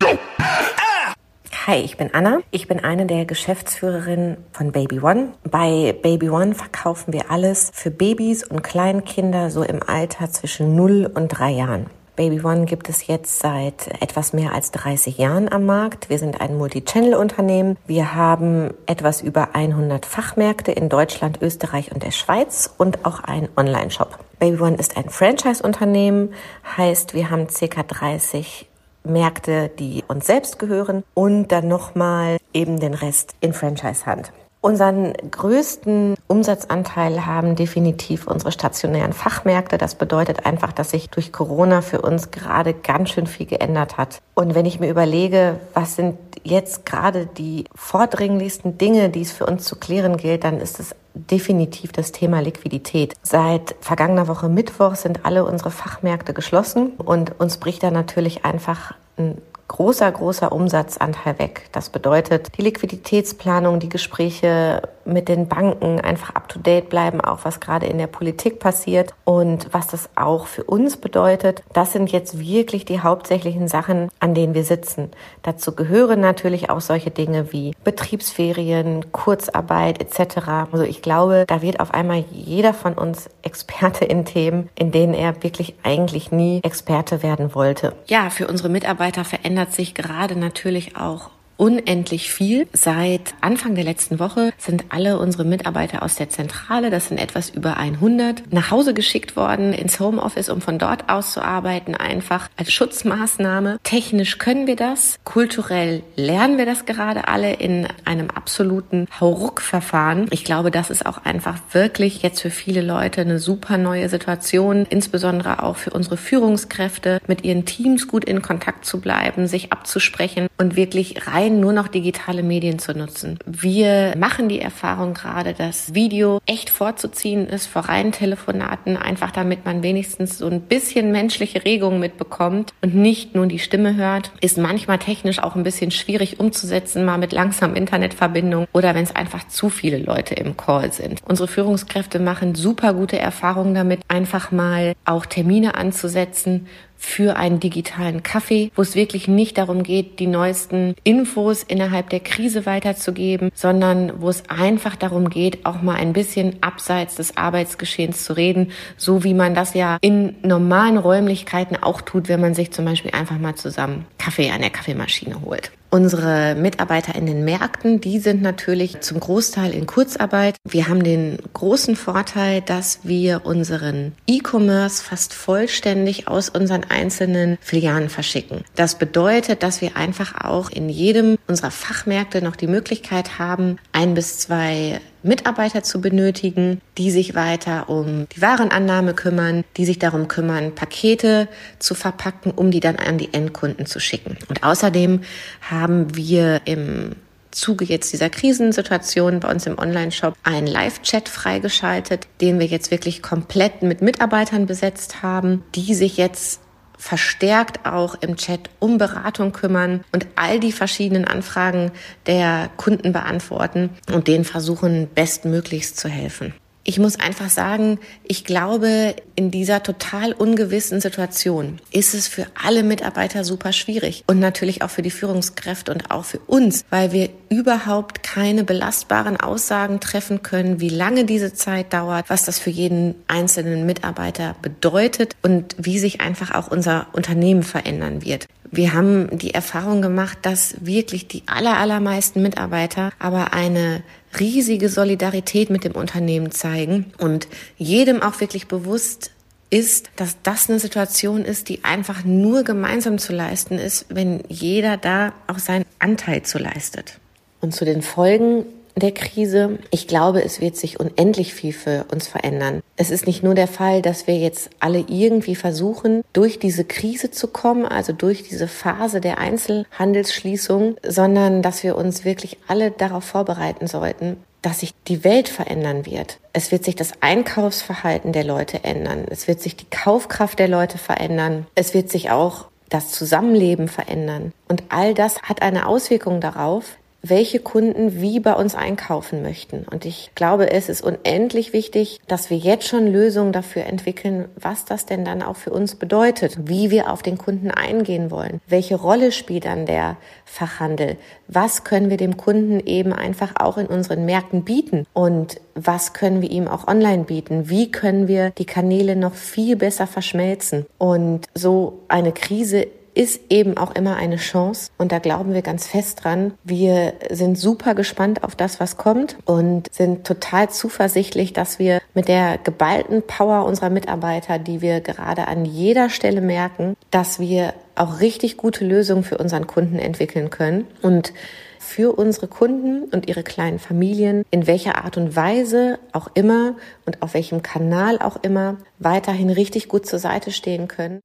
Hi, 1.67 1.81
ich 1.81 1.97
bin 1.97 2.15
Anna. 2.15 2.39
Ich 2.53 2.69
bin 2.69 2.79
eine 2.79 3.07
der 3.07 3.25
Geschäftsführerinnen 3.25 4.37
von 4.53 4.71
Baby 4.71 5.01
One. 5.01 5.31
Bei 5.43 5.93
Baby 6.05 6.31
One 6.31 6.55
verkaufen 6.55 7.13
wir 7.13 7.33
alles 7.33 7.73
für 7.75 7.91
Babys 7.91 8.45
und 8.45 8.63
Kleinkinder 8.63 9.51
so 9.51 9.65
im 9.65 9.81
Alter 9.85 10.31
zwischen 10.31 10.77
0 10.77 11.11
und 11.13 11.31
3 11.31 11.51
Jahren. 11.51 11.87
Baby 12.19 12.43
One 12.43 12.65
gibt 12.65 12.89
es 12.89 13.07
jetzt 13.07 13.39
seit 13.39 14.03
etwas 14.03 14.33
mehr 14.33 14.53
als 14.53 14.73
30 14.73 15.19
Jahren 15.19 15.49
am 15.53 15.67
Markt. 15.67 16.11
Wir 16.11 16.19
sind 16.19 16.41
ein 16.41 16.59
Multi-Channel-Unternehmen. 16.59 17.77
Wir 17.87 18.17
haben 18.17 18.75
etwas 18.87 19.23
über 19.23 19.55
100 19.55 20.05
Fachmärkte 20.05 20.73
in 20.73 20.89
Deutschland, 20.89 21.41
Österreich 21.41 21.93
und 21.93 22.03
der 22.03 22.11
Schweiz 22.11 22.75
und 22.77 23.07
auch 23.07 23.21
einen 23.21 23.49
Online-Shop. 23.57 24.19
Baby 24.41 24.61
One 24.61 24.77
ist 24.79 24.97
ein 24.97 25.11
Franchise-Unternehmen, 25.11 26.35
heißt, 26.77 27.15
wir 27.15 27.31
haben 27.31 27.49
circa 27.49 27.85
30 27.85 28.69
Märkte, 29.05 29.71
die 29.79 30.03
uns 30.09 30.27
selbst 30.27 30.59
gehören 30.59 31.05
und 31.15 31.53
dann 31.53 31.69
nochmal 31.69 32.39
eben 32.53 32.81
den 32.81 32.95
Rest 32.95 33.37
in 33.41 33.53
Franchise-Hand. 33.53 34.33
Unseren 34.61 35.13
größten 35.31 36.17
Umsatzanteil 36.27 37.27
haben 37.27 37.55
definitiv 37.55 38.27
unsere 38.27 38.51
stationären 38.51 39.13
Fachmärkte. 39.13 39.79
Das 39.79 39.95
bedeutet 39.95 40.47
einfach, 40.47 40.73
dass 40.73 40.91
sich 40.91 41.11
durch 41.11 41.33
Corona 41.33 41.81
für 41.81 42.03
uns 42.03 42.33
gerade 42.33 42.75
ganz 42.75 43.11
schön 43.11 43.29
viel 43.29 43.47
geändert 43.47 43.99
hat. 43.99 44.21
Und 44.35 44.57
wenn 44.57 44.67
ich 44.67 44.81
mir 44.81 44.91
überlege, 44.91 45.61
was 45.75 45.95
sind 45.95 46.19
jetzt 46.43 46.87
gerade 46.87 47.27
die 47.27 47.65
vordringlichsten 47.75 48.79
Dinge, 48.79 49.11
die 49.11 49.23
es 49.23 49.33
für 49.33 49.47
uns 49.47 49.65
zu 49.65 49.77
klären 49.77 50.17
gilt, 50.17 50.43
dann 50.43 50.61
ist 50.61 50.81
es 50.81 50.95
definitiv 51.15 51.93
das 51.93 52.11
Thema 52.11 52.41
Liquidität. 52.41 53.15
Seit 53.23 53.77
vergangener 53.81 54.29
Woche 54.29 54.49
Mittwoch 54.49 54.97
sind 54.97 55.25
alle 55.25 55.45
unsere 55.45 55.71
Fachmärkte 55.71 56.35
geschlossen 56.35 56.93
und 56.97 57.39
uns 57.41 57.59
bricht 57.59 57.83
da 57.83 57.91
natürlich 57.91 58.45
einfach 58.45 58.95
ein 59.17 59.39
großer, 59.69 60.11
großer 60.11 60.51
Umsatzanteil 60.51 61.39
weg. 61.39 61.69
Das 61.73 61.91
bedeutet, 61.91 62.57
die 62.59 62.63
Liquiditätsplanung, 62.63 63.79
die 63.79 63.89
Gespräche 63.89 64.83
mit 65.05 65.29
den 65.29 65.49
Banken 65.49 66.01
einfach 66.01 66.35
up-to-date 66.35 66.89
bleiben, 66.89 67.21
auch 67.21 67.41
was 67.45 67.61
gerade 67.61 67.87
in 67.87 67.99
der 67.99 68.07
Politik 68.07 68.59
passiert 68.59 69.15
und 69.25 69.69
was 69.73 69.87
das 69.87 70.11
auch 70.17 70.47
für 70.47 70.65
uns 70.65 70.97
bedeutet. 70.97 71.63
Das 71.73 71.93
sind 71.93 72.11
jetzt 72.13 72.39
wirklich 72.39 72.85
die 72.85 73.01
hauptsächlichen 73.01 73.69
Sachen, 73.69 74.11
an 74.21 74.35
denen 74.35 74.55
wir 74.55 74.65
sitzen. 74.65 75.11
Dazu 75.43 75.75
gehören 75.75 76.21
natürlich 76.21 76.71
auch 76.71 76.81
solche 76.81 77.11
Dinge 77.11 77.53
wie 77.53 77.75
Betriebsferien, 77.85 79.13
Kurzarbeit 79.13 80.01
etc. 80.01 80.49
Also 80.73 80.85
ich 80.85 81.03
glaube, 81.03 81.45
da 81.47 81.63
wird 81.63 81.81
auf 81.81 81.95
einmal 81.95 82.25
jeder 82.31 82.75
von 82.75 82.95
uns 82.95 83.31
Experte 83.43 84.05
in 84.05 84.25
Themen, 84.25 84.69
in 84.75 84.93
denen 84.93 85.15
er 85.15 85.43
wirklich 85.43 85.75
eigentlich 85.83 86.33
nie 86.33 86.61
Experte 86.63 87.23
werden 87.23 87.55
wollte. 87.55 87.95
Ja, 88.07 88.31
für 88.31 88.47
unsere 88.47 88.69
Mitarbeiter 88.69 89.25
verändert 89.25 89.58
sich 89.67 89.95
gerade 89.95 90.37
natürlich 90.37 90.97
auch 90.97 91.31
unendlich 91.59 92.31
viel. 92.31 92.67
Seit 92.73 93.35
Anfang 93.43 93.75
der 93.75 93.85
letzten 93.85 94.19
Woche 94.19 94.53
sind 94.57 94.87
alle 94.89 95.19
unsere 95.19 95.45
Mitarbeiter 95.45 96.03
aus 96.03 96.15
der 96.15 96.31
Zentrale, 96.31 96.89
das 96.89 97.09
sind 97.09 97.19
etwas 97.19 97.51
über 97.51 97.77
100, 97.77 98.51
nach 98.53 98.71
Hause 98.71 98.95
geschickt 98.95 99.37
worden 99.37 99.73
ins 99.73 100.01
Homeoffice, 100.01 100.49
um 100.49 100.63
von 100.63 100.79
dort 100.79 101.11
aus 101.11 101.33
zu 101.33 101.43
arbeiten, 101.43 101.95
einfach 101.95 102.49
als 102.57 102.73
Schutzmaßnahme. 102.73 103.79
Technisch 103.83 104.39
können 104.39 104.67
wir 104.67 104.77
das, 104.77 105.19
kulturell 105.25 106.03
lernen 106.17 106.57
wir 106.59 106.67
das 106.67 106.87
gerade 106.87 107.29
alle 107.29 107.55
in 107.55 107.89
einem 108.05 108.31
absoluten 108.31 109.09
Hauruck-Verfahren. 109.21 110.29
Ich 110.31 110.45
glaube, 110.45 110.71
das 110.71 110.91
ist 110.91 111.05
auch 111.05 111.25
einfach 111.25 111.59
wirklich 111.73 112.23
jetzt 112.23 112.41
für 112.41 112.51
viele 112.51 112.83
Leute 112.83 113.21
eine 113.23 113.41
super 113.41 113.79
neue 113.79 114.09
Situation, 114.09 114.87
insbesondere 114.89 115.63
auch 115.63 115.77
für 115.77 115.91
unsere 115.91 116.17
Führungskräfte, 116.17 117.21
mit 117.27 117.45
ihren 117.45 117.65
Teams 117.65 118.07
gut 118.07 118.25
in 118.25 118.43
Kontakt 118.43 118.85
zu 118.85 119.01
bleiben, 119.01 119.49
sich 119.49 119.73
abzusprechen 119.73 120.47
und 120.57 120.77
wirklich 120.77 121.27
rein 121.27 121.48
nur 121.51 121.73
noch 121.73 121.89
digitale 121.89 122.43
Medien 122.43 122.79
zu 122.79 122.93
nutzen. 122.93 123.39
Wir 123.47 124.15
machen 124.17 124.49
die 124.49 124.61
Erfahrung 124.61 125.15
gerade, 125.15 125.55
dass 125.55 125.95
Video 125.95 126.41
echt 126.47 126.71
vorzuziehen 126.71 127.47
ist 127.47 127.67
vor 127.67 127.83
reinen 127.83 128.13
Telefonaten, 128.13 128.97
einfach 128.97 129.31
damit 129.31 129.65
man 129.65 129.83
wenigstens 129.83 130.39
so 130.39 130.49
ein 130.49 130.63
bisschen 130.63 131.13
menschliche 131.13 131.65
Regung 131.65 131.99
mitbekommt 131.99 132.73
und 132.83 132.95
nicht 132.95 133.35
nur 133.35 133.47
die 133.47 133.59
Stimme 133.59 133.97
hört. 133.97 134.33
Ist 134.41 134.59
manchmal 134.59 134.99
technisch 134.99 135.39
auch 135.39 135.57
ein 135.57 135.63
bisschen 135.63 135.91
schwierig 135.91 136.41
umzusetzen, 136.41 137.05
mal 137.05 137.19
mit 137.19 137.33
langsamen 137.33 137.77
Internetverbindung 137.77 138.67
oder 138.73 138.95
wenn 138.95 139.05
es 139.05 139.17
einfach 139.17 139.47
zu 139.49 139.71
viele 139.71 139.99
Leute 139.99 140.35
im 140.35 140.57
Call 140.57 140.93
sind. 140.93 141.23
Unsere 141.27 141.49
Führungskräfte 141.49 142.19
machen 142.19 142.55
super 142.55 142.95
gute 142.95 143.19
Erfahrungen 143.19 143.75
damit, 143.75 144.01
einfach 144.09 144.51
mal 144.53 144.95
auch 145.05 145.27
Termine 145.27 145.75
anzusetzen, 145.75 146.67
für 146.99 147.37
einen 147.37 147.61
digitalen 147.61 148.23
Kaffee, 148.23 148.71
wo 148.75 148.83
es 148.83 148.95
wirklich 148.95 149.29
nicht 149.29 149.57
darum 149.57 149.85
geht, 149.85 150.19
die 150.19 150.27
neuesten 150.27 150.95
Infos 151.05 151.63
innerhalb 151.63 152.11
der 152.11 152.21
Krise 152.21 152.67
weiterzugeben, 152.67 153.51
sondern 153.55 154.21
wo 154.21 154.29
es 154.29 154.43
einfach 154.51 154.97
darum 154.97 155.31
geht, 155.31 155.65
auch 155.65 155.81
mal 155.81 155.95
ein 155.95 156.13
bisschen 156.13 156.57
abseits 156.61 157.15
des 157.15 157.37
Arbeitsgeschehens 157.37 158.25
zu 158.25 158.37
reden, 158.37 158.73
so 158.97 159.25
wie 159.25 159.35
man 159.35 159.55
das 159.55 159.75
ja 159.75 159.99
in 160.01 160.35
normalen 160.43 160.99
Räumlichkeiten 160.99 161.77
auch 161.81 162.01
tut, 162.01 162.29
wenn 162.29 162.41
man 162.41 162.55
sich 162.55 162.73
zum 162.73 162.85
Beispiel 162.85 163.13
einfach 163.13 163.39
mal 163.39 163.55
zusammen 163.55 164.05
Kaffee 164.19 164.51
an 164.51 164.61
der 164.61 164.71
Kaffeemaschine 164.71 165.41
holt. 165.43 165.71
Unsere 165.91 166.55
Mitarbeiter 166.55 167.15
in 167.15 167.25
den 167.25 167.45
Märkten, 167.45 168.01
die 168.01 168.19
sind 168.19 168.43
natürlich 168.43 169.01
zum 169.01 169.21
Großteil 169.21 169.73
in 169.73 169.87
Kurzarbeit. 169.87 170.57
Wir 170.69 170.87
haben 170.87 171.03
den 171.03 171.39
großen 171.55 171.97
Vorteil, 171.97 172.61
dass 172.61 173.01
wir 173.05 173.47
unseren 173.47 174.13
E-Commerce 174.27 175.03
fast 175.03 175.33
vollständig 175.33 176.29
aus 176.29 176.51
unseren 176.51 176.85
einzelnen 176.85 177.57
Filialen 177.63 178.11
verschicken. 178.11 178.65
Das 178.75 178.99
bedeutet, 178.99 179.63
dass 179.63 179.81
wir 179.81 179.97
einfach 179.97 180.45
auch 180.45 180.69
in 180.71 180.91
jedem 180.91 181.39
unserer 181.47 181.71
Fachmärkte 181.71 182.43
noch 182.43 182.57
die 182.57 182.67
Möglichkeit 182.67 183.39
haben, 183.39 183.79
ein 183.93 184.13
bis 184.13 184.39
zwei 184.39 185.01
Mitarbeiter 185.23 185.83
zu 185.83 186.01
benötigen, 186.01 186.81
die 186.97 187.11
sich 187.11 187.35
weiter 187.35 187.89
um 187.89 188.29
die 188.35 188.43
Warenannahme 188.43 189.15
kümmern, 189.15 189.65
die 189.77 189.85
sich 189.85 189.99
darum 189.99 190.29
kümmern, 190.29 190.75
Pakete 190.75 191.49
zu 191.79 191.95
verpacken, 191.95 192.53
um 192.53 192.71
die 192.71 192.81
dann 192.81 192.97
an 192.97 193.19
die 193.19 193.33
Endkunden 193.33 193.87
zu 193.87 194.01
schicken. 194.01 194.37
Und 194.49 194.63
außerdem 194.63 195.21
haben 195.63 196.17
wir 196.17 196.63
im 196.65 197.17
Zuge 197.51 197.85
jetzt 197.85 198.13
dieser 198.13 198.31
Krisensituation 198.31 199.41
bei 199.41 199.51
uns 199.51 199.67
im 199.67 199.79
Online-Shop 199.79 200.35
einen 200.43 200.67
Live-Chat 200.67 201.29
freigeschaltet, 201.29 202.27
den 202.41 202.59
wir 202.59 202.67
jetzt 202.67 202.91
wirklich 202.91 203.23
komplett 203.23 203.83
mit 203.83 204.03
Mitarbeitern 204.03 204.67
besetzt 204.67 205.23
haben, 205.23 205.65
die 205.75 205.95
sich 205.95 206.17
jetzt 206.17 206.61
verstärkt 206.99 207.87
auch 207.87 208.17
im 208.21 208.37
Chat 208.37 208.69
um 208.81 208.99
Beratung 208.99 209.53
kümmern 209.53 210.05
und 210.13 210.27
all 210.35 210.61
die 210.61 210.73
verschiedenen 210.73 211.25
Anfragen 211.25 211.93
der 212.27 212.69
Kunden 212.77 213.13
beantworten 213.13 213.91
und 214.13 214.29
denen 214.29 214.45
versuchen, 214.45 215.09
bestmöglichst 215.15 215.97
zu 215.97 216.09
helfen. 216.09 216.53
Ich 216.89 216.99
muss 216.99 217.21
einfach 217.21 217.51
sagen, 217.51 217.99
ich 218.25 218.47
glaube, 218.47 219.15
in 219.37 219.51
dieser 219.51 219.83
total 219.83 220.33
ungewissen 220.33 221.03
Situation 221.03 221.81
ist 221.93 222.15
es 222.15 222.29
für 222.29 222.47
alle 222.65 222.83
Mitarbeiter 222.83 223.45
super 223.45 223.75
schwierig 223.75 224.25
und 224.27 224.39
natürlich 224.39 224.81
auch 224.81 224.89
für 224.89 225.03
die 225.03 225.11
Führungskräfte 225.11 225.93
und 225.93 226.11
auch 226.11 226.25
für 226.25 226.39
uns, 226.39 226.87
weil 226.89 227.13
wir 227.13 227.29
überhaupt 227.51 228.23
keine 228.23 228.65
belastbaren 228.65 229.39
Aussagen 229.39 230.01
treffen 230.01 230.43
können, 230.43 230.81
wie 230.81 230.89
lange 230.89 231.27
diese 231.27 231.53
Zeit 231.53 231.93
dauert, 231.93 232.31
was 232.31 232.47
das 232.47 232.59
für 232.59 232.71
jeden 232.71 233.17
einzelnen 233.27 233.85
Mitarbeiter 233.85 234.57
bedeutet 234.63 235.37
und 235.43 235.77
wie 235.79 235.99
sich 235.99 236.23
einfach 236.23 236.55
auch 236.55 236.69
unser 236.69 237.09
Unternehmen 237.13 237.65
verändern 237.65 238.25
wird. 238.25 238.47
Wir 238.71 238.93
haben 238.93 239.39
die 239.39 239.55
Erfahrung 239.55 240.03
gemacht, 240.03 240.39
dass 240.43 240.77
wirklich 240.81 241.27
die 241.27 241.43
aller, 241.47 241.79
allermeisten 241.79 242.43
Mitarbeiter 242.43 243.13
aber 243.19 243.53
eine 243.53 244.03
riesige 244.39 244.89
Solidarität 244.89 245.71
mit 245.71 245.85
dem 245.85 245.93
Unternehmen 245.93 246.51
zeigen 246.51 247.13
und 247.19 247.49
jedem 247.77 248.23
auch 248.23 248.41
wirklich 248.41 248.69
bewusst 248.69 249.31
ist, 249.71 250.11
dass 250.17 250.37
das 250.43 250.69
eine 250.69 250.79
Situation 250.79 251.45
ist, 251.45 251.69
die 251.69 251.85
einfach 251.85 252.25
nur 252.25 252.63
gemeinsam 252.63 253.19
zu 253.19 253.33
leisten 253.33 253.79
ist, 253.79 254.07
wenn 254.09 254.43
jeder 254.49 254.97
da 254.97 255.33
auch 255.47 255.59
seinen 255.59 255.85
Anteil 255.99 256.43
zu 256.43 256.59
leistet. 256.59 257.19
Und 257.61 257.75
zu 257.75 257.85
den 257.85 258.03
Folgen 258.03 258.65
der 258.99 259.13
Krise. 259.13 259.79
Ich 259.91 260.09
glaube, 260.09 260.45
es 260.45 260.61
wird 260.61 260.77
sich 260.77 261.01
unendlich 261.01 261.55
viel 261.55 261.73
für 261.73 262.07
uns 262.13 262.27
verändern. 262.27 262.83
Es 262.97 263.11
ist 263.11 263.27
nicht 263.27 263.43
nur 263.43 263.55
der 263.55 263.69
Fall, 263.69 264.03
dass 264.03 264.27
wir 264.27 264.37
jetzt 264.37 264.71
alle 264.81 265.05
irgendwie 265.09 265.55
versuchen, 265.55 266.23
durch 266.33 266.59
diese 266.59 266.85
Krise 266.85 267.31
zu 267.31 267.49
kommen, 267.49 267.85
also 267.85 268.13
durch 268.13 268.43
diese 268.43 268.69
Phase 268.69 269.21
der 269.21 269.39
Einzelhandelsschließung, 269.39 270.97
sondern 271.07 271.63
dass 271.63 271.83
wir 271.83 271.97
uns 271.97 272.25
wirklich 272.25 272.59
alle 272.67 272.91
darauf 272.91 273.25
vorbereiten 273.25 273.87
sollten, 273.87 274.37
dass 274.63 274.81
sich 274.81 274.93
die 275.07 275.25
Welt 275.25 275.49
verändern 275.49 276.05
wird. 276.07 276.39
Es 276.53 276.73
wird 276.73 276.85
sich 276.85 276.97
das 276.97 277.13
Einkaufsverhalten 277.21 278.33
der 278.33 278.45
Leute 278.45 278.85
ändern. 278.85 279.25
Es 279.31 279.47
wird 279.47 279.61
sich 279.61 279.77
die 279.77 279.89
Kaufkraft 279.91 280.59
der 280.59 280.69
Leute 280.69 280.99
verändern. 280.99 281.67
Es 281.75 281.95
wird 281.95 282.11
sich 282.11 282.31
auch 282.31 282.67
das 282.89 283.11
Zusammenleben 283.11 283.89
verändern. 283.89 284.53
Und 284.67 284.83
all 284.89 285.15
das 285.15 285.43
hat 285.43 285.63
eine 285.63 285.87
Auswirkung 285.87 286.41
darauf, 286.41 286.97
welche 287.23 287.59
Kunden 287.59 288.21
wie 288.21 288.39
bei 288.39 288.55
uns 288.55 288.75
einkaufen 288.75 289.43
möchten. 289.43 289.85
Und 289.91 290.05
ich 290.05 290.31
glaube, 290.35 290.71
es 290.71 290.89
ist 290.89 291.03
unendlich 291.03 291.73
wichtig, 291.73 292.21
dass 292.29 292.49
wir 292.49 292.57
jetzt 292.57 292.87
schon 292.87 293.07
Lösungen 293.07 293.53
dafür 293.53 293.85
entwickeln, 293.85 294.49
was 294.57 294.85
das 294.85 295.05
denn 295.05 295.25
dann 295.25 295.43
auch 295.43 295.57
für 295.57 295.71
uns 295.71 295.97
bedeutet, 295.97 296.69
wie 296.69 296.91
wir 296.91 297.13
auf 297.13 297.23
den 297.23 297.37
Kunden 297.37 297.71
eingehen 297.71 298.31
wollen, 298.31 298.61
welche 298.69 298.97
Rolle 298.97 299.33
spielt 299.33 299.65
dann 299.65 299.87
der 299.87 300.17
Fachhandel, 300.45 301.17
was 301.49 301.85
können 301.85 302.09
wir 302.09 302.17
dem 302.17 302.37
Kunden 302.37 302.81
eben 302.81 303.13
einfach 303.13 303.55
auch 303.59 303.79
in 303.79 303.87
unseren 303.87 304.25
Märkten 304.25 304.65
bieten 304.65 305.07
und 305.13 305.61
was 305.75 306.13
können 306.13 306.41
wir 306.41 306.51
ihm 306.51 306.69
auch 306.69 306.87
online 306.87 307.25
bieten, 307.25 307.69
wie 307.69 307.91
können 307.91 308.29
wir 308.29 308.51
die 308.51 308.65
Kanäle 308.65 309.17
noch 309.17 309.35
viel 309.35 309.77
besser 309.77 310.07
verschmelzen. 310.07 310.87
Und 310.99 311.47
so 311.55 312.01
eine 312.09 312.33
Krise 312.33 312.87
ist 313.19 313.41
eben 313.51 313.77
auch 313.77 313.97
immer 313.97 314.15
eine 314.15 314.37
Chance 314.37 314.93
und 314.97 315.11
da 315.11 315.19
glauben 315.19 315.53
wir 315.53 315.63
ganz 315.63 315.89
fest 315.89 316.23
dran. 316.23 316.55
Wir 316.63 317.15
sind 317.29 317.59
super 317.59 317.97
gespannt 317.97 318.45
auf 318.45 318.55
das, 318.55 318.79
was 318.79 318.97
kommt 318.97 319.37
und 319.45 319.93
sind 319.93 320.25
total 320.25 320.71
zuversichtlich, 320.71 321.53
dass 321.53 321.81
wir 321.81 322.01
mit 322.15 322.29
der 322.29 322.59
geballten 322.59 323.23
Power 323.23 323.65
unserer 323.65 323.91
Mitarbeiter, 323.91 324.61
die 324.61 324.83
wir 324.83 325.01
gerade 325.01 325.49
an 325.49 325.65
jeder 325.65 326.11
Stelle 326.11 326.41
merken, 326.41 326.97
dass 327.11 327.41
wir 327.41 327.75
auch 327.97 328.21
richtig 328.21 328.57
gute 328.57 328.85
Lösungen 328.85 329.25
für 329.25 329.39
unseren 329.39 329.67
Kunden 329.67 329.99
entwickeln 329.99 330.51
können 330.51 330.87
und 331.03 331.33
für 331.81 332.17
unsere 332.17 332.47
Kunden 332.47 333.03
und 333.13 333.29
ihre 333.29 333.43
kleinen 333.43 333.81
Familien 333.81 334.45
in 334.53 334.69
welcher 334.69 335.05
Art 335.05 335.17
und 335.17 335.35
Weise 335.35 335.99
auch 336.13 336.29
immer 336.35 336.77
und 337.05 337.21
auf 337.21 337.35
welchem 337.35 337.63
Kanal 337.63 338.21
auch 338.21 338.37
immer 338.43 338.77
weiterhin 339.01 339.51
richtig 339.51 339.89
gut 339.89 340.07
zur 340.07 340.21
Seite 340.21 340.53
stehen 340.53 340.87
können. 340.87 341.21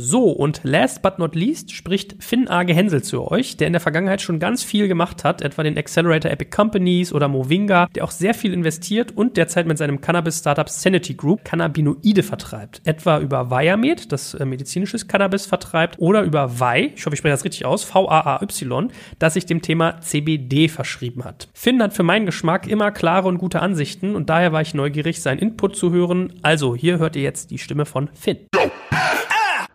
So, 0.00 0.30
und 0.30 0.60
last 0.62 1.02
but 1.02 1.18
not 1.18 1.34
least 1.34 1.72
spricht 1.72 2.22
Finn 2.22 2.46
A. 2.46 2.62
Gehensel 2.62 3.02
zu 3.02 3.28
euch, 3.32 3.56
der 3.56 3.66
in 3.66 3.72
der 3.72 3.80
Vergangenheit 3.80 4.22
schon 4.22 4.38
ganz 4.38 4.62
viel 4.62 4.86
gemacht 4.86 5.24
hat, 5.24 5.42
etwa 5.42 5.64
den 5.64 5.76
Accelerator 5.76 6.30
Epic 6.30 6.50
Companies 6.54 7.12
oder 7.12 7.26
Movinga, 7.26 7.88
der 7.92 8.04
auch 8.04 8.12
sehr 8.12 8.32
viel 8.32 8.52
investiert 8.52 9.16
und 9.16 9.36
derzeit 9.36 9.66
mit 9.66 9.76
seinem 9.76 10.00
Cannabis-Startup 10.00 10.68
Sanity 10.68 11.14
Group 11.14 11.44
Cannabinoide 11.44 12.22
vertreibt. 12.22 12.80
Etwa 12.84 13.18
über 13.18 13.50
Viamed, 13.50 14.12
das 14.12 14.34
äh, 14.34 14.44
medizinisches 14.44 15.08
Cannabis 15.08 15.46
vertreibt, 15.46 15.98
oder 15.98 16.22
über 16.22 16.60
Vi, 16.60 16.92
ich 16.94 17.04
hoffe, 17.04 17.14
ich 17.14 17.18
spreche 17.18 17.34
das 17.34 17.44
richtig 17.44 17.66
aus, 17.66 17.82
V-A-A-Y, 17.82 18.92
das 19.18 19.34
sich 19.34 19.46
dem 19.46 19.62
Thema 19.62 20.00
CBD 20.00 20.68
verschrieben 20.68 21.24
hat. 21.24 21.48
Finn 21.54 21.82
hat 21.82 21.92
für 21.92 22.04
meinen 22.04 22.26
Geschmack 22.26 22.68
immer 22.68 22.92
klare 22.92 23.26
und 23.26 23.38
gute 23.38 23.58
Ansichten 23.58 24.14
und 24.14 24.30
daher 24.30 24.52
war 24.52 24.60
ich 24.60 24.74
neugierig, 24.74 25.20
seinen 25.20 25.40
Input 25.40 25.74
zu 25.74 25.90
hören. 25.90 26.34
Also, 26.42 26.76
hier 26.76 27.00
hört 27.00 27.16
ihr 27.16 27.22
jetzt 27.22 27.50
die 27.50 27.58
Stimme 27.58 27.84
von 27.84 28.08
Finn. 28.14 28.38